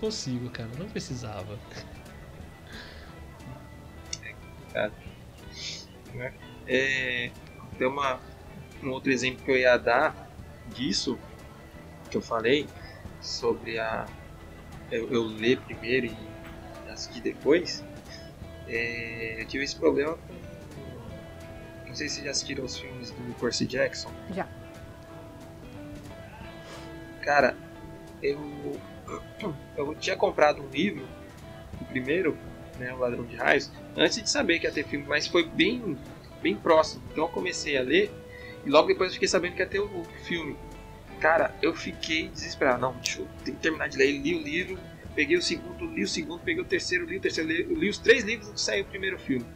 [0.00, 0.70] Consigo, cara.
[0.78, 1.58] Não precisava.
[6.66, 7.30] É,
[7.78, 8.20] tem uma,
[8.82, 10.28] um outro exemplo que eu ia dar
[10.74, 11.18] disso,
[12.10, 12.66] que eu falei,
[13.20, 14.06] sobre a.
[14.90, 17.84] Eu, eu ler primeiro e assistir depois.
[18.66, 20.34] É, eu tive esse problema com.
[21.86, 24.10] Não sei se vocês já assistiram os filmes do Percy Jackson.
[24.34, 24.48] Já.
[27.22, 27.56] Cara,
[28.22, 28.80] eu.
[29.76, 31.06] Eu tinha comprado um livro,
[31.80, 32.36] o primeiro,
[32.78, 35.96] né, O Ladrão de Raios, antes de saber que ia ter filme, mas foi bem,
[36.42, 37.02] bem próximo.
[37.10, 38.10] Então eu comecei a ler
[38.64, 40.56] e logo depois eu fiquei sabendo que ia ter o, filme.
[41.20, 42.80] Cara, eu fiquei desesperado.
[42.80, 44.12] Não, deixa eu tenho que terminar de ler.
[44.12, 44.78] Li o livro,
[45.14, 47.98] peguei o segundo, li o segundo, peguei o terceiro, li o terceiro, li, li os
[47.98, 49.46] três livros de sair o primeiro filme.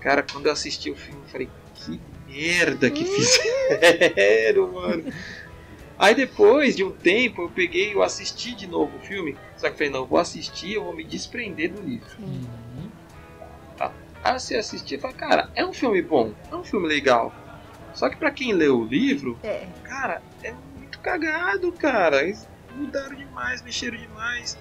[0.00, 5.04] Cara, quando eu assisti o filme, eu falei, que merda que fizeram, mano.
[6.00, 9.36] Aí depois de um tempo eu peguei e eu assisti de novo o filme.
[9.58, 12.08] Só que eu falei, não, eu vou assistir, eu vou me desprender do livro.
[12.18, 12.90] Uhum.
[14.24, 17.34] Aí você assistir e fala, cara, é um filme bom, é um filme legal.
[17.92, 22.22] Só que pra quem leu o livro, É, cara, é muito cagado, cara.
[22.22, 24.56] Eles mudaram demais, mexeram demais.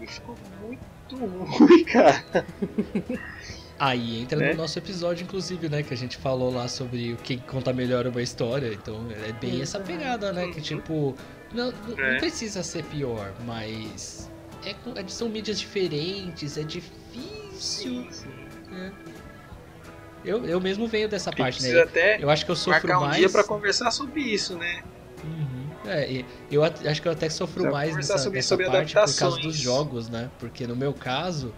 [0.00, 2.24] E ficou muito ruim, cara.
[3.84, 4.50] Aí entra Né?
[4.52, 5.82] no nosso episódio, inclusive, né?
[5.82, 8.72] Que a gente falou lá sobre o que conta melhor uma história.
[8.72, 10.52] Então é bem essa pegada, né?
[10.52, 11.16] Que tipo,
[11.52, 12.18] não, não- não É.
[12.18, 14.30] precisa ser pior, mas
[14.64, 18.06] é, com- é- são mídias diferentes, é difícil.
[18.70, 18.92] né?
[20.24, 21.80] Eu, eu mesmo venho dessa parte, né?
[21.82, 23.16] até Eu acho que eu sofro marcar um mais.
[23.16, 24.80] dia pra conversar sobre isso, né?
[25.24, 25.66] Uhum.
[25.90, 29.14] É, eu acho que eu até sofro mais conversar nessa, sobre- nessa sobre parte por
[29.16, 30.30] causa dos jogos, né?
[30.38, 31.52] Porque no meu caso,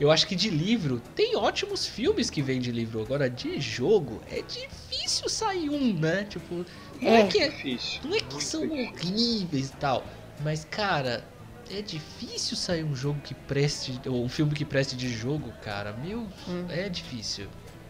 [0.00, 3.02] Eu acho que de livro, tem ótimos filmes que vêm de livro.
[3.02, 6.24] Agora, de jogo, é difícil sair um, né?
[6.24, 6.64] Tipo,
[7.00, 7.26] não é, É.
[7.26, 8.00] que, é, Difícil.
[8.04, 9.10] não é que são difícil.
[9.12, 10.02] horríveis e tal.
[10.42, 11.22] Mas, cara,
[11.70, 14.00] é difícil sair um jogo que preste.
[14.06, 15.92] Ou um filme que preste de jogo, cara.
[15.92, 16.64] Meu, Hum.
[16.70, 17.46] é difícil.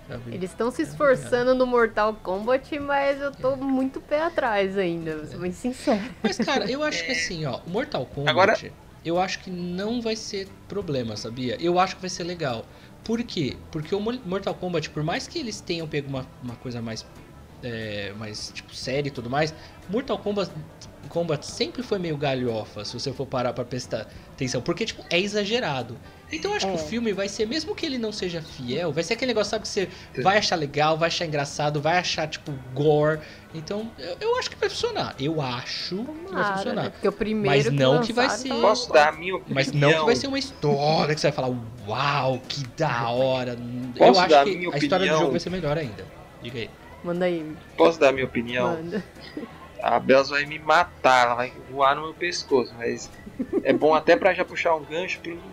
[0.08, 0.34] sabe?
[0.34, 5.26] Eles estão se esforçando no Mortal Kombat, mas eu tô muito pé atrás ainda, vou
[5.26, 6.02] ser bem sincero.
[6.20, 8.56] Mas, cara, eu acho que assim, ó, o Mortal Kombat, Agora-
[9.04, 11.56] eu acho que não vai ser problema, sabia?
[11.60, 12.64] Eu acho que vai ser legal.
[13.04, 13.56] Por quê?
[13.70, 17.06] Porque o Mo- Mortal Kombat, por mais que eles tenham pego uma, uma coisa mais,
[17.62, 19.54] é, mais, tipo, séria e tudo mais,
[19.88, 20.50] Mortal Kombat,
[21.08, 24.60] Kombat sempre foi meio galhofa, se você for parar pra prestar atenção.
[24.60, 25.96] Porque, tipo, é exagerado.
[26.32, 26.74] Então eu acho que É.
[26.76, 29.62] o filme vai ser, mesmo que ele não seja fiel, vai ser aquele negócio, sabe,
[29.62, 33.20] que você vai achar legal, vai achar engraçado, vai achar, tipo, gore.
[33.52, 35.14] Então, eu, eu acho que vai funcionar.
[35.18, 36.82] Eu acho que vai Tomara, funcionar.
[36.84, 36.90] né?
[36.90, 39.54] Porque o primeiro Mas não que vai ser- tava Posso dar a minha opinião?
[39.54, 41.48] Mas não que vai ser uma história que você vai falar,
[41.86, 43.52] uau, que da hora.
[43.96, 46.06] eu Posso acho dar a que minha a história do jogo vai ser melhor ainda.
[46.40, 46.70] Diga aí.
[47.02, 48.68] Manda aí, Posso dar a minha opinião?
[48.76, 49.02] manda.
[49.82, 53.10] A Bells vai me matar, ela vai voar no meu pescoço, mas
[53.64, 55.50] é bom até pra já puxar um gancho um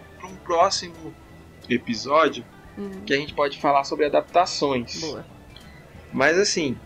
[0.47, 1.13] próximo
[1.69, 2.43] episódio
[2.77, 4.99] Hum, que a gente pode falar sobre adaptações.
[5.01, 5.25] boa.
[6.11, 6.79] Mas assim,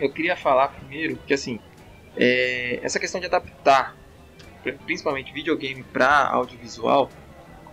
[0.00, 1.60] eu queria falar primeiro que assim,
[2.16, 3.96] é, essa questão de adaptar,
[4.62, 7.12] pri- principalmente videogame para audiovisual,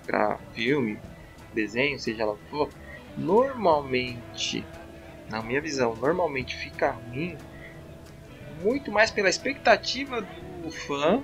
[0.06, 1.00] para filme,
[1.54, 2.74] desenho, seja lá o que for,
[3.16, 4.66] normalmente,
[5.30, 7.38] na minha visão, normalmente fica ruim
[8.60, 11.24] muito mais pela expectativa do fã,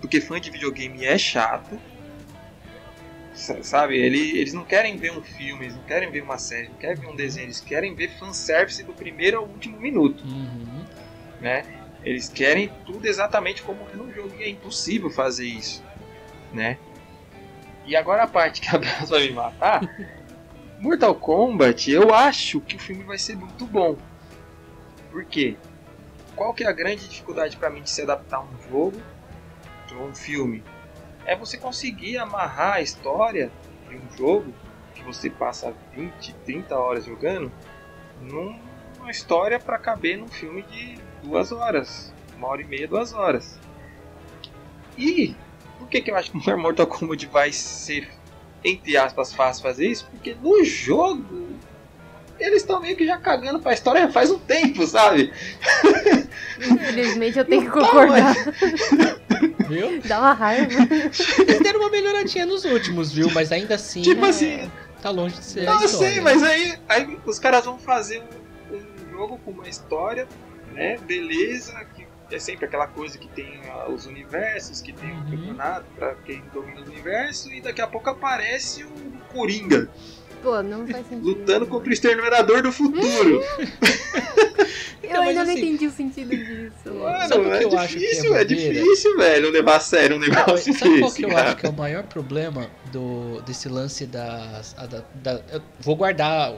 [0.00, 1.80] porque fã de videogame é chato.
[3.36, 6.68] Sa- Sabe, ele, eles não querem ver um filme, eles não querem ver uma série,
[6.68, 10.84] não querem ver um desenho, eles querem ver fanservice do primeiro ao último minuto, Uhum.
[11.40, 11.64] né?
[12.02, 15.84] Eles querem tudo exatamente como é no jogo e é impossível fazer isso,
[16.52, 16.78] né?
[17.84, 19.80] E agora a parte que a Bela vai me matar,
[20.78, 23.98] Mortal Kombat, eu acho que o filme vai ser muito bom.
[25.10, 25.56] Por quê?
[26.34, 29.02] Qual que é a grande dificuldade para mim de se adaptar a um jogo
[29.92, 30.62] ou um filme?
[31.26, 33.50] É você conseguir amarrar a história
[33.88, 34.54] de um jogo
[34.94, 37.52] que você passa 20, 30 horas jogando
[38.20, 43.58] numa história para caber num filme de duas horas, uma hora e meia, duas horas.
[44.96, 45.34] E
[45.78, 48.08] por que, que eu acho que o Mortal Kombat vai ser,
[48.64, 50.06] entre aspas, fácil fazer isso?
[50.10, 51.46] Porque no jogo
[52.38, 55.32] eles estão meio que já cagando pra história faz um tempo, sabe?
[56.58, 58.34] Infelizmente eu tenho que Não, concordar.
[59.68, 60.00] Viu?
[60.06, 60.72] Dá uma raiva.
[61.38, 63.30] Eles deram uma melhoradinha nos últimos, viu?
[63.30, 64.28] Mas ainda assim, Tipo É.
[64.28, 64.70] assim,
[65.02, 66.12] tá longe de ser não a eu história.
[66.12, 68.22] sei, mas aí, aí os caras vão fazer
[68.70, 70.26] um, um jogo com uma história,
[70.72, 70.98] né?
[71.06, 75.30] Beleza, que é sempre aquela coisa que tem ah, os universos, que tem o Uhum.
[75.30, 79.88] campeonato pra quem domina o universo, e daqui a pouco aparece o Coringa
[80.42, 81.26] Pô, não faz sentido.
[81.26, 83.42] lutando contra o exterminador do futuro.
[85.02, 86.94] Eu Então, ainda mas não assim- entendi o sentido disso.
[86.94, 88.74] Mano, Sabe o que é eu acho que é difícil, é, bobeira?
[88.74, 91.42] difícil, velho, levar a sério um negócio Sabe qual desse, que eu cara.
[91.48, 94.74] acho que é o maior problema do, desse lance das.
[94.76, 96.52] a da- da- eu vou guardar,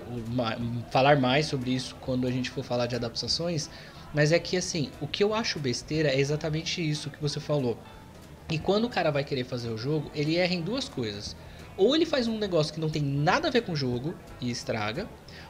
[0.91, 3.69] falar mais sobre isso quando a gente for falar de adaptações,
[4.15, 7.77] mas é que assim, o que eu acho besteira é exatamente isso que você falou.
[8.51, 11.37] E quando o cara vai querer fazer o jogo, ele erra em duas coisas.
[11.79, 14.51] Ou ele faz um negócio que não tem nada a ver com o jogo e
[14.51, 15.09] estraga,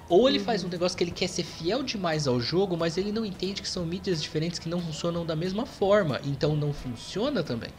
[0.09, 3.11] ou ele faz um negócio que ele quer ser fiel demais ao jogo, mas ele
[3.11, 7.43] não entende que são mídias diferentes que não funcionam da mesma forma, então não funciona
[7.43, 7.71] também.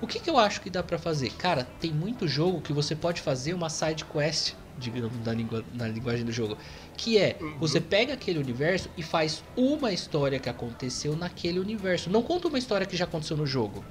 [0.00, 1.30] O que, que eu acho que dá pra fazer?
[1.32, 5.88] Cara, tem muito jogo que você pode fazer uma side quest, digamos, na, língua, na
[5.88, 6.58] linguagem do jogo.
[6.98, 7.54] Que é, Uhum.
[7.58, 12.10] você pega aquele universo e faz uma história que aconteceu naquele universo.
[12.10, 13.82] Não conta uma história que já aconteceu no jogo.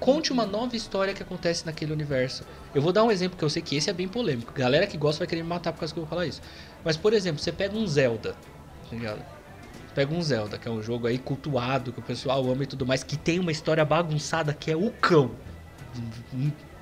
[0.00, 2.44] Conte uma nova história que acontece naquele universo.
[2.74, 4.52] Eu vou dar um exemplo que eu sei que esse é bem polêmico.
[4.52, 6.40] Galera que gosta vai querer me matar por causa que eu vou falar isso.
[6.84, 8.36] Mas, por exemplo, você pega um Zelda,
[8.88, 9.22] tá ligado?
[9.94, 12.86] Pega um Zelda, que é um jogo aí cultuado, que o pessoal ama e tudo
[12.86, 15.32] mais, que tem uma história bagunçada que é o cão.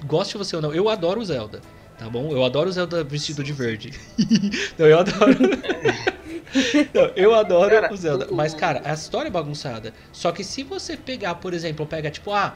[0.05, 1.63] Goste você ou não, eu adoro o Zelda,
[1.99, 2.31] tá bom?
[2.31, 3.93] Eu adoro o Zelda vestido de verde.
[4.77, 5.37] não, eu adoro.
[6.95, 8.29] Não, eu adoro Cara, o Zelda.
[8.31, 9.93] Mas, cara, a história é bagunçada.
[10.13, 12.55] Só que se você pegar, por exemplo, pega tipo, ah,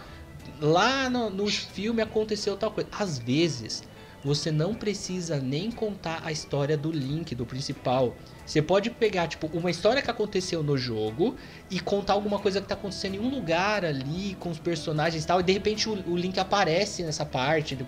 [0.61, 2.88] lá no, no filme aconteceu tal coisa.
[2.98, 3.83] Às vezes,
[4.22, 8.14] você não precisa nem contar a história do Link, do principal.
[8.44, 11.37] Você pode pegar, tipo, uma história que aconteceu no jogo
[11.70, 15.26] e contar alguma coisa que tá acontecendo em um lugar ali, com os personagens e
[15.26, 17.79] tal, e de repente o, o Link aparece nessa parte.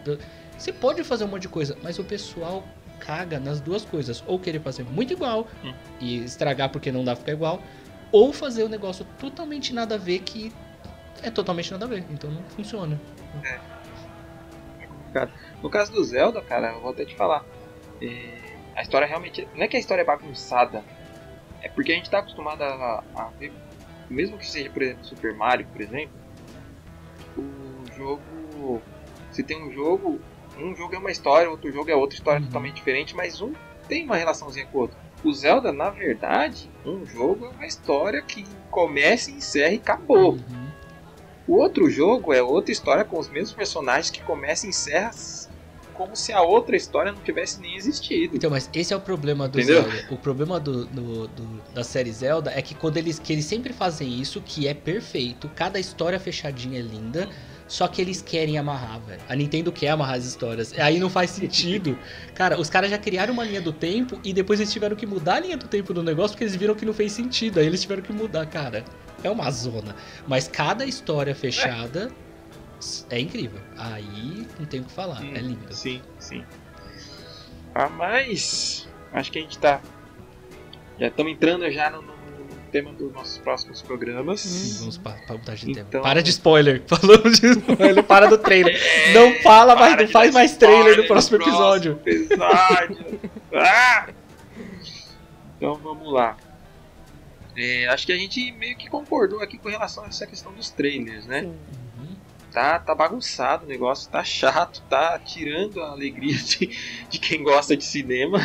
[0.57, 2.65] Você pode fazer um monte de coisa, mas o pessoal
[3.01, 4.23] caga nas duas coisas.
[4.27, 5.75] Ou querer fazer muito igual Hum.
[6.01, 7.61] e estragar porque não dá pra ficar igual,
[8.13, 10.53] ou fazer um negócio totalmente nada a ver que
[11.23, 13.01] é totalmente nada a ver, então não funciona.
[14.87, 15.33] complicado.
[15.63, 17.45] No caso do Zelda, cara, eu vou até te falar.
[18.01, 18.39] É,
[18.77, 19.47] a história realmente.
[19.55, 20.83] Não é que a história é bagunçada.
[21.63, 23.53] É porque a gente tá acostumado a, a ver.
[24.11, 26.13] Mesmo que seja, por exemplo, Super Mario, por exemplo.
[27.37, 28.83] O jogo.
[29.31, 30.21] Se tem um jogo.
[30.59, 32.47] Um jogo é uma história, outro jogo é outra história Uhum.
[32.47, 33.55] totalmente diferente, mas um
[33.89, 34.97] tem uma relaçãozinha com o outro.
[35.25, 40.33] O Zelda, na verdade, um jogo é uma história que começa, encerra e acabou.
[40.33, 40.62] Uhum.
[41.47, 45.11] O outro jogo é outra história com os mesmos personagens que começa e encerra
[45.93, 48.35] como se a outra história não tivesse nem existido.
[48.35, 49.83] Então, mas esse é o problema do Entendeu?
[49.83, 50.07] Zelda.
[50.11, 53.73] O problema do, do- do- da série Zelda é que quando eles, que eles sempre
[53.73, 57.29] fazem isso, que é perfeito, cada história fechadinha é linda,
[57.73, 59.23] só que eles querem amarrar, velho.
[59.27, 60.79] A Nintendo quer amarrar as histórias.
[60.79, 61.99] Aí não faz sentido.
[62.37, 65.37] Cara, os caras já criaram uma linha do tempo e depois eles tiveram que mudar
[65.37, 67.59] a linha do tempo do negócio porque eles viram que não fez sentido.
[67.59, 68.85] Aí eles tiveram que mudar, cara.
[69.25, 69.97] É uma zona.
[70.29, 72.13] Mas cada história fechada
[73.09, 73.59] é, incrível.
[73.79, 75.25] Aí não tem o que falar.
[75.25, 75.75] É lindo.
[75.75, 76.45] Sim, sim.
[77.75, 79.81] Ah, mas acho que a gente tá.
[81.01, 82.03] Já estamos entrando já no
[82.73, 84.41] tema dos nossos próximos programas.
[84.41, 85.87] Sim, vamos para pra mudar de tema.
[85.89, 86.83] Então- Para de spoiler.
[86.89, 88.81] Falamos de spoiler, para do trailer.
[89.13, 92.01] não fala mais, não faz mais trailer no próximo episódio.
[92.05, 93.21] episódio.
[93.55, 94.09] Ah!
[95.57, 96.37] Então vamos lá.
[97.57, 100.71] É, acho que a gente meio que concordou aqui com relação a essa questão dos
[100.71, 101.43] trailers, né?
[101.43, 101.49] Sim.
[101.99, 102.09] Uhum.
[102.51, 106.67] Tá, tá bagunçado o negócio, tá chato, tá tirando a alegria de,
[107.11, 108.41] de quem gosta de cinema,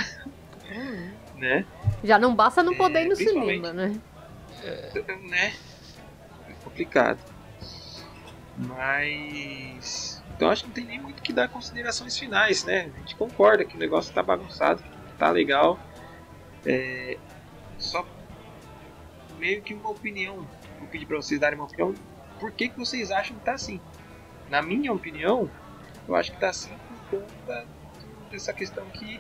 [0.70, 1.10] Hum.
[1.38, 1.66] né?
[2.04, 3.96] Já não basta não É, poder ir no principalmente- cinema, né?
[5.30, 5.54] né?
[6.50, 7.20] É complicado.
[8.58, 10.24] Mas.
[10.36, 12.92] Então acho que não tem nem muito que dar considerações finais, né?
[12.96, 14.84] A gente concorda que o negócio tá bagunçado,
[15.18, 15.80] tá legal.
[16.66, 17.18] É,
[17.78, 18.06] Só
[19.38, 20.48] meio que uma opinião.
[20.80, 21.94] Vou pedir pra vocês darem uma opinião.
[22.40, 23.80] Por que, que vocês acham que tá assim?
[24.50, 25.50] Na minha opinião,
[26.08, 26.72] eu acho que tá assim
[27.10, 27.66] por conta
[28.32, 29.20] dessa questão que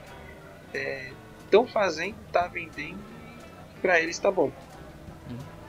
[1.43, 2.99] estão fazendo, tá vendendo
[3.75, 4.51] e pra eles tá bom.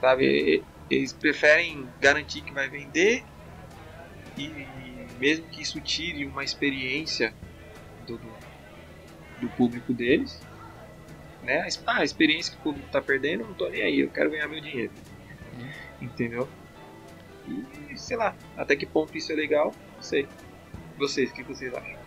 [0.01, 0.63] Sabe?
[0.89, 3.23] Eles preferem garantir que vai vender
[4.37, 4.49] e
[5.19, 7.33] mesmo que isso tire uma experiência
[8.07, 8.33] do, do,
[9.41, 10.41] do público deles,
[11.43, 11.67] né?
[11.85, 14.31] Ah, a experiência que o público tá perdendo, eu não tô nem aí, eu quero
[14.31, 14.91] ganhar meu dinheiro.
[16.01, 16.47] Entendeu?
[17.47, 20.27] E sei lá, até que ponto isso é legal, não sei.
[20.97, 21.99] Vocês, o que vocês acham?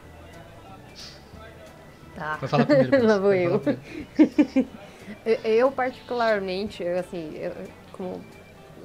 [2.15, 2.37] Tá.
[2.37, 3.03] Vai falar primeiro.
[3.07, 3.61] Lá vou Vai eu.
[3.61, 4.69] falar primeiro.
[5.45, 7.53] Eu, particularmente, eu, assim, eu,
[7.93, 8.21] como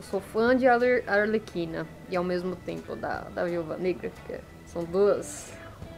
[0.01, 4.41] sou fã de Arle- Arlequina e ao mesmo tempo da, da Viúva Negra, que é-
[4.65, 5.51] são duas,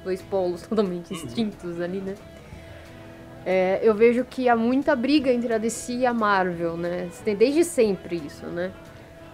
[0.04, 2.16] dois polos totalmente distintos ali, né?
[3.46, 7.10] É, eu vejo que há muita briga entre a DC e a Marvel, né?
[7.24, 8.72] Tem desde sempre isso, né?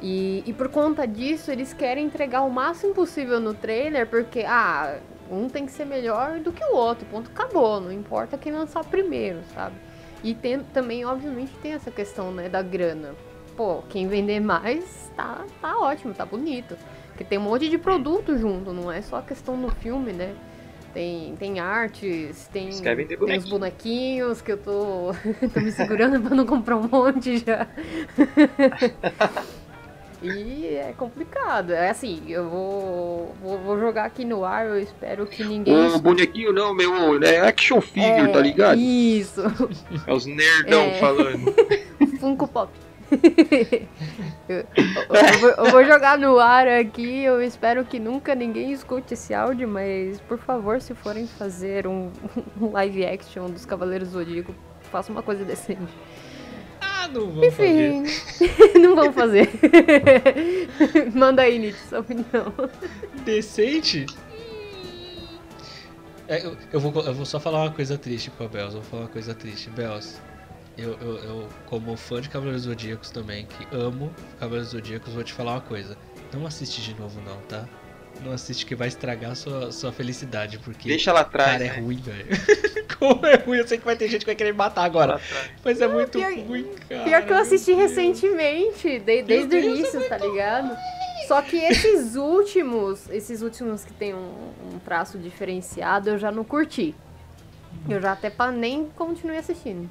[0.01, 4.99] E, e por conta disso, eles querem entregar o máximo possível no trailer, porque, ah,
[5.31, 8.83] um tem que ser melhor do que o outro, ponto, acabou, não importa quem lançar
[8.83, 9.75] primeiro, sabe?
[10.23, 13.15] E tem, também, obviamente, tem essa questão, né, da grana.
[13.55, 16.75] Pô, quem vender mais, tá, tá ótimo, tá bonito.
[17.09, 20.35] Porque tem um monte de produto junto, não é só a questão do filme, né?
[20.93, 25.11] Tem, tem artes, tem, tem os bonequinhos que eu tô,
[25.53, 27.67] tô me segurando pra não comprar um monte já.
[30.23, 31.71] E é complicado.
[31.71, 35.75] É assim, eu vou, vou, vou jogar aqui no ar, eu espero que ninguém.
[35.75, 38.79] O bonequinho não, meu, é action figure, É, tá ligado?
[38.79, 39.41] Isso,
[40.07, 40.99] É os nerdão É.
[40.99, 41.53] falando.
[42.19, 42.71] Funko Pop.
[44.49, 49.13] Eu, eu- vou, eu vou jogar no ar aqui, eu espero que nunca ninguém escute
[49.13, 52.11] esse áudio, mas por favor, se forem fazer um,
[52.59, 54.53] um live action dos Cavaleiros do Zodíaco,
[54.91, 55.81] faça uma coisa decente.
[56.81, 57.91] Ah, não vou fazer.
[57.93, 58.03] Enfim,
[58.79, 59.49] não vão fazer.
[61.13, 62.53] Manda aí, Nietzsche, sua opinião.
[63.23, 64.05] Decente?
[66.27, 68.73] É, eu, eu vou, eu vou só falar uma coisa triste pro Bels.
[68.73, 69.69] Eu vou falar uma coisa triste.
[69.69, 70.19] Bels,
[70.77, 75.33] eu, eu, eu, como fã de Cavaleiros Zodíacos também, que amo Cavaleiros Zodíacos, vou te
[75.33, 75.97] falar uma coisa.
[76.33, 77.65] Não assiste de novo, não, tá?
[78.23, 80.87] Não assiste que vai estragar sua, sua felicidade, porque.
[80.89, 81.51] Deixa lá atrás.
[81.53, 81.79] Cara, é né?
[81.79, 82.27] ruim, velho.
[82.97, 83.57] Como é ruim?
[83.57, 85.19] Eu sei que vai ter gente que vai querer me matar agora.
[85.63, 87.03] Mas é muito pior- ruim, cara.
[87.03, 90.75] Pior que eu assisti recentemente, de- desde o Deus, é início, tá ligado?
[91.27, 96.43] Só que esses últimos, esses últimos que tem um, um traço diferenciado, eu já não
[96.43, 96.95] curti.
[97.89, 99.89] Eu já até nem continuei assistindo.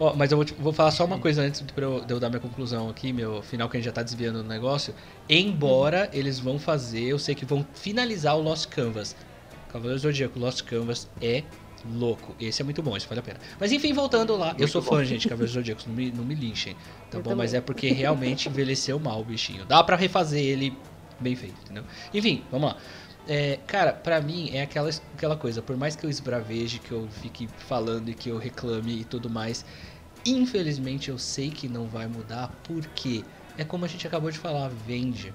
[0.00, 2.18] Ó, mas eu vou, te- vou falar só uma coisa antes de eu, de eu
[2.18, 4.94] dar minha conclusão aqui, meu final que a gente já tá desviando do negócio.
[5.28, 9.14] Embora eles vão fazer, eu sei que vão finalizar o Lost Canvas.
[9.68, 11.44] Cavaleiros do Zodíaco Lost Canvas é
[11.84, 12.34] louco.
[12.38, 13.40] Esse é muito bom, esse vale a pena.
[13.58, 14.54] Mas enfim, voltando lá.
[14.58, 14.90] eu Muito sou bom.
[14.90, 16.76] fã, gente, de Cavaleiros do Zodíaco, não me, não me linchem.
[17.10, 17.34] Tá Eu bom?
[17.36, 17.58] Mas também.
[17.58, 19.64] é porque realmente envelheceu mal o bichinho.
[19.66, 20.82] Dá pra refazer ele
[21.20, 21.84] bem feito, entendeu?
[22.12, 22.78] Enfim, vamos lá.
[23.26, 27.08] É, cara, pra mim é aquela, aquela coisa, por mais que eu esbraveje, que eu
[27.10, 29.64] fique falando e que eu reclame e tudo mais,
[30.24, 33.24] infelizmente eu sei que não vai mudar, porque
[33.56, 35.34] é como a gente acabou de falar, vende.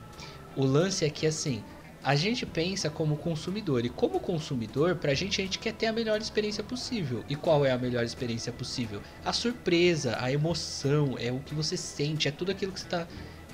[0.56, 1.64] O lance é que assim,
[2.04, 5.94] a gente pensa como consumidor, e como consumidor, pra gente a gente quer ter a
[5.94, 7.26] melhor experiência possível.
[7.28, 9.02] E qual é a melhor experiência possível?
[9.24, 13.08] A surpresa, a emoção, é o que você sente, é tudo aquilo que você tá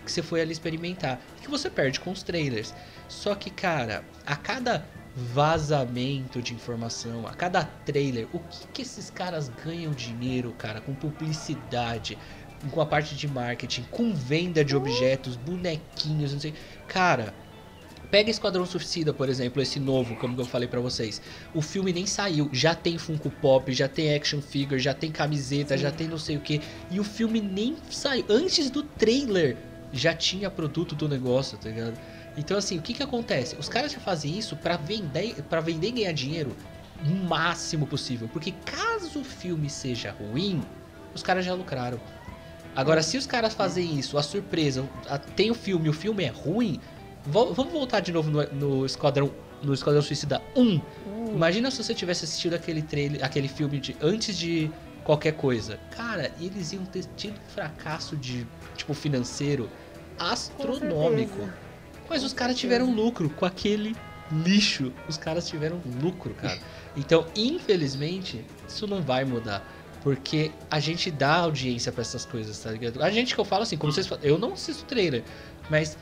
[0.03, 2.73] que você foi ali experimentar, que você perde com os trailers.
[3.07, 4.85] Só que, cara, a cada
[5.15, 10.93] vazamento de informação, a cada trailer, o que, que esses caras ganham dinheiro, cara, com
[10.93, 12.17] publicidade,
[12.69, 16.53] com a parte de marketing, com venda de objetos, bonequinhos, não sei.
[16.87, 17.33] Cara,
[18.11, 21.21] Pega Esquadrão Suicida, por exemplo, esse novo, como eu falei para vocês.
[21.53, 25.77] O filme nem saiu, já tem Funko Pop, já tem action figure, já tem camiseta,
[25.77, 25.83] Sim.
[25.83, 26.59] já tem não sei o que.
[26.91, 28.25] E o filme nem saiu.
[28.27, 29.55] Antes do trailer,
[29.93, 31.97] já tinha produto do negócio, tá ligado?
[32.37, 33.55] Então, assim, o que que acontece?
[33.57, 36.55] Os caras já fazem isso para vender, para vender e ganhar dinheiro
[37.05, 38.29] o máximo possível.
[38.31, 40.61] Porque caso o filme seja ruim,
[41.13, 41.99] os caras já lucraram.
[42.75, 46.29] Agora, se os caras fazem isso, a surpresa, a, tem o filme, o filme é
[46.29, 46.79] ruim,
[47.25, 50.61] vo, vamos voltar de novo no, no Esquadrão no Esquadrão Suicida 1.
[50.61, 50.81] Hum.
[51.33, 54.71] Imagina se você tivesse assistido aquele trailer, aquele filme de antes de
[55.03, 55.79] qualquer coisa.
[55.91, 59.69] Cara, eles iam ter tido fracasso de tipo financeiro
[60.17, 61.47] astronômico.
[62.11, 63.95] Mas os caras tiveram lucro com aquele
[64.29, 64.91] lixo.
[65.07, 66.59] Os caras tiveram lucro, cara.
[66.93, 69.65] Então, infelizmente, isso não vai mudar.
[70.03, 73.01] Porque a gente dá audiência para essas coisas, tá ligado?
[73.01, 75.23] A gente que eu falo assim, como vocês falam, eu não assisto trailer,
[75.69, 75.97] mas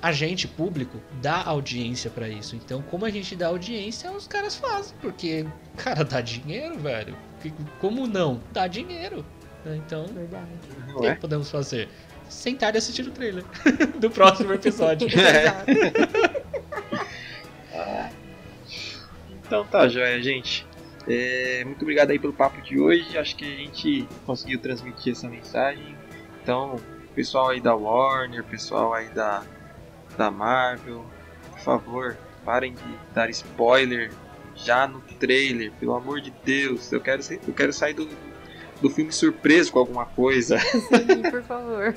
[0.00, 2.56] a gente, público, dá audiência para isso.
[2.56, 4.94] Então, como a gente dá audiência, os caras fazem.
[5.02, 5.46] Porque,
[5.76, 7.14] cara, dá dinheiro, velho.
[7.80, 8.40] Como não?
[8.50, 9.26] Dá dinheiro.
[9.66, 10.46] Então, Verdade.
[10.94, 11.86] o que podemos fazer?
[12.30, 13.44] Sentar e assistir o trailer
[13.98, 15.08] do próximo episódio.
[17.72, 18.10] É.
[19.46, 20.66] então tá, joia, gente.
[21.08, 23.16] É, muito obrigado aí pelo papo de hoje.
[23.16, 25.96] Acho que a gente conseguiu transmitir essa mensagem.
[26.42, 26.80] Então,
[27.14, 29.44] pessoal aí da Warner, pessoal aí da,
[30.16, 31.04] da Marvel,
[31.52, 34.12] por favor, parem de dar spoiler
[34.54, 36.92] já no trailer, pelo amor de Deus.
[36.92, 38.08] Eu quero, eu quero sair do,
[38.80, 40.58] do filme surpreso com alguma coisa.
[40.60, 41.94] Sim, por favor.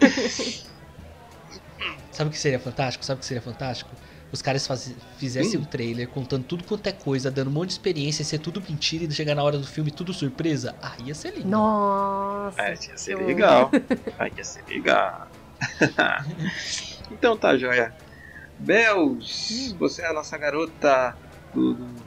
[2.12, 3.04] Sabe o que seria fantástico?
[3.04, 3.92] Sabe o que seria fantástico?
[4.32, 4.94] Os caras faz...
[5.18, 8.62] fizessem um trailer contando tudo quanto é coisa, dando um monte de experiência, ser tudo
[8.68, 10.76] mentira e chegar na hora do filme tudo surpresa.
[10.82, 11.50] Ah, ia ser lindo.
[11.50, 12.62] Nossa!
[12.62, 13.70] É, ia ser legal.
[14.18, 15.28] ah, ia ser legal.
[17.12, 17.94] então tá, joia.
[18.58, 19.78] Bells, hum.
[19.78, 21.16] você é a nossa garota
[21.54, 22.03] do, do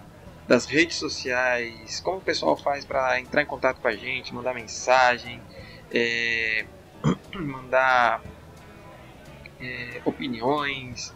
[0.47, 4.55] das redes sociais, como o pessoal faz para entrar em contato com a gente, mandar
[4.55, 5.41] mensagem,
[5.93, 6.67] é,
[7.35, 8.23] mandar
[9.61, 11.13] é, opiniões.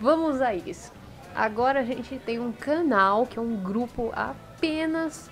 [0.00, 0.92] Vamos a isso.
[1.34, 5.30] Agora a gente tem um canal que é um grupo apenas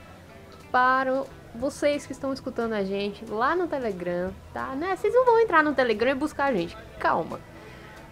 [0.71, 4.75] para vocês que estão escutando a gente lá no Telegram, tá?
[4.75, 4.95] Né?
[4.95, 6.77] Vocês não vão entrar no Telegram e buscar a gente.
[6.99, 7.41] Calma.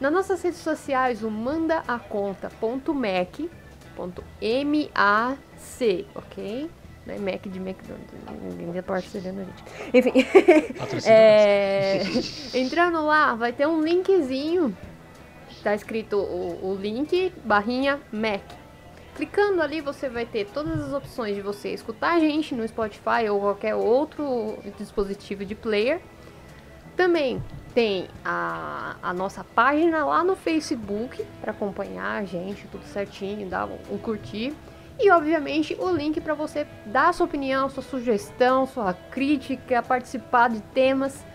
[0.00, 3.50] Nas nossas redes sociais, o mandaaconta.mac
[3.96, 5.38] .mac,
[6.14, 6.70] ok?
[7.06, 9.64] Não é Mac de McDonald's, ninguém tá parcelando a gente.
[9.92, 10.12] Enfim,
[11.06, 12.02] é,
[12.54, 14.74] entrando lá, vai ter um linkzinho,
[15.62, 18.42] tá escrito o, o link, barrinha Mac.
[19.16, 23.28] Clicando ali, você vai ter todas as opções de você escutar a gente no Spotify
[23.30, 26.00] ou qualquer outro dispositivo de player.
[26.96, 27.40] Também
[27.74, 33.66] tem a, a nossa página lá no Facebook para acompanhar a gente, tudo certinho, dar
[33.66, 34.54] um, curtir.
[34.98, 40.60] E obviamente o link para você dar sua opinião, sua sugestão, sua crítica, participar de
[40.60, 41.26] temas,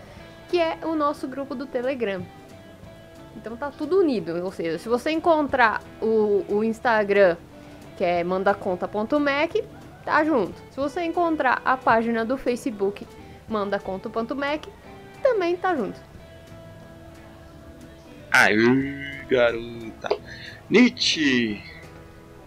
[0.48, 2.24] que é o nosso grupo do Telegram.
[3.36, 7.36] Então tá tudo unido, ou seja, se você encontrar o, o Instagram,
[7.98, 9.56] que é mandaconta.mac,
[10.04, 10.54] tá junto.
[10.70, 13.06] Se você encontrar a página do Facebook,
[13.46, 14.64] mandaconta.mac,
[15.22, 16.09] também tá junto.
[18.30, 20.08] Aí, garota.
[20.68, 21.60] Nietzsche.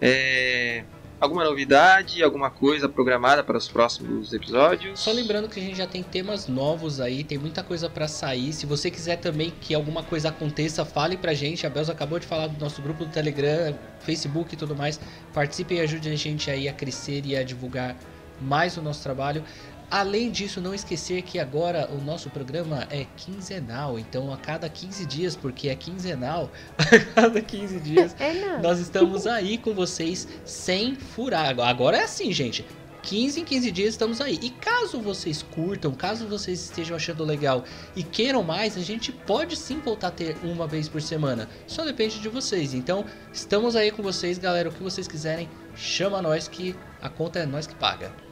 [0.00, 0.84] É,
[1.20, 5.00] alguma novidade, alguma coisa programada para os próximos episódios?
[5.00, 8.52] Só lembrando que a gente já tem temas novos aí, tem muita coisa para sair.
[8.52, 11.66] Se você quiser também que alguma coisa aconteça, fale pra gente.
[11.66, 15.00] A Belza acabou de falar do nosso grupo do Telegram, Facebook e tudo mais.
[15.32, 17.96] Participe e ajude a gente aí a crescer e a divulgar
[18.40, 19.42] mais o nosso trabalho.
[19.90, 25.06] Além disso, não esquecer que agora o nosso programa é quinzenal, então a cada 15
[25.06, 30.94] dias, porque é quinzenal, a cada 15 dias, é nós estamos aí com vocês sem
[30.94, 31.58] furar.
[31.60, 32.64] Agora é assim, gente.
[33.04, 34.38] 15 em 15 dias estamos aí.
[34.42, 37.64] E caso vocês curtam, caso vocês estejam achando legal
[37.94, 41.48] e queiram mais, a gente pode sim voltar a ter uma vez por semana.
[41.66, 42.72] Só depende de vocês.
[42.72, 44.70] Então, estamos aí com vocês, galera.
[44.70, 48.23] O que vocês quiserem, chama nós que a conta é nós que paga.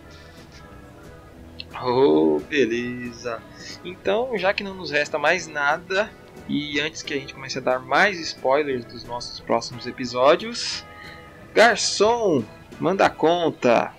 [1.85, 3.43] Oh, beleza.
[3.85, 6.11] Então, já que não nos resta mais nada,
[6.49, 10.85] e antes que a gente comece a dar mais spoilers dos nossos próximos episódios,
[11.55, 12.45] garçom,
[12.79, 13.93] manda conta.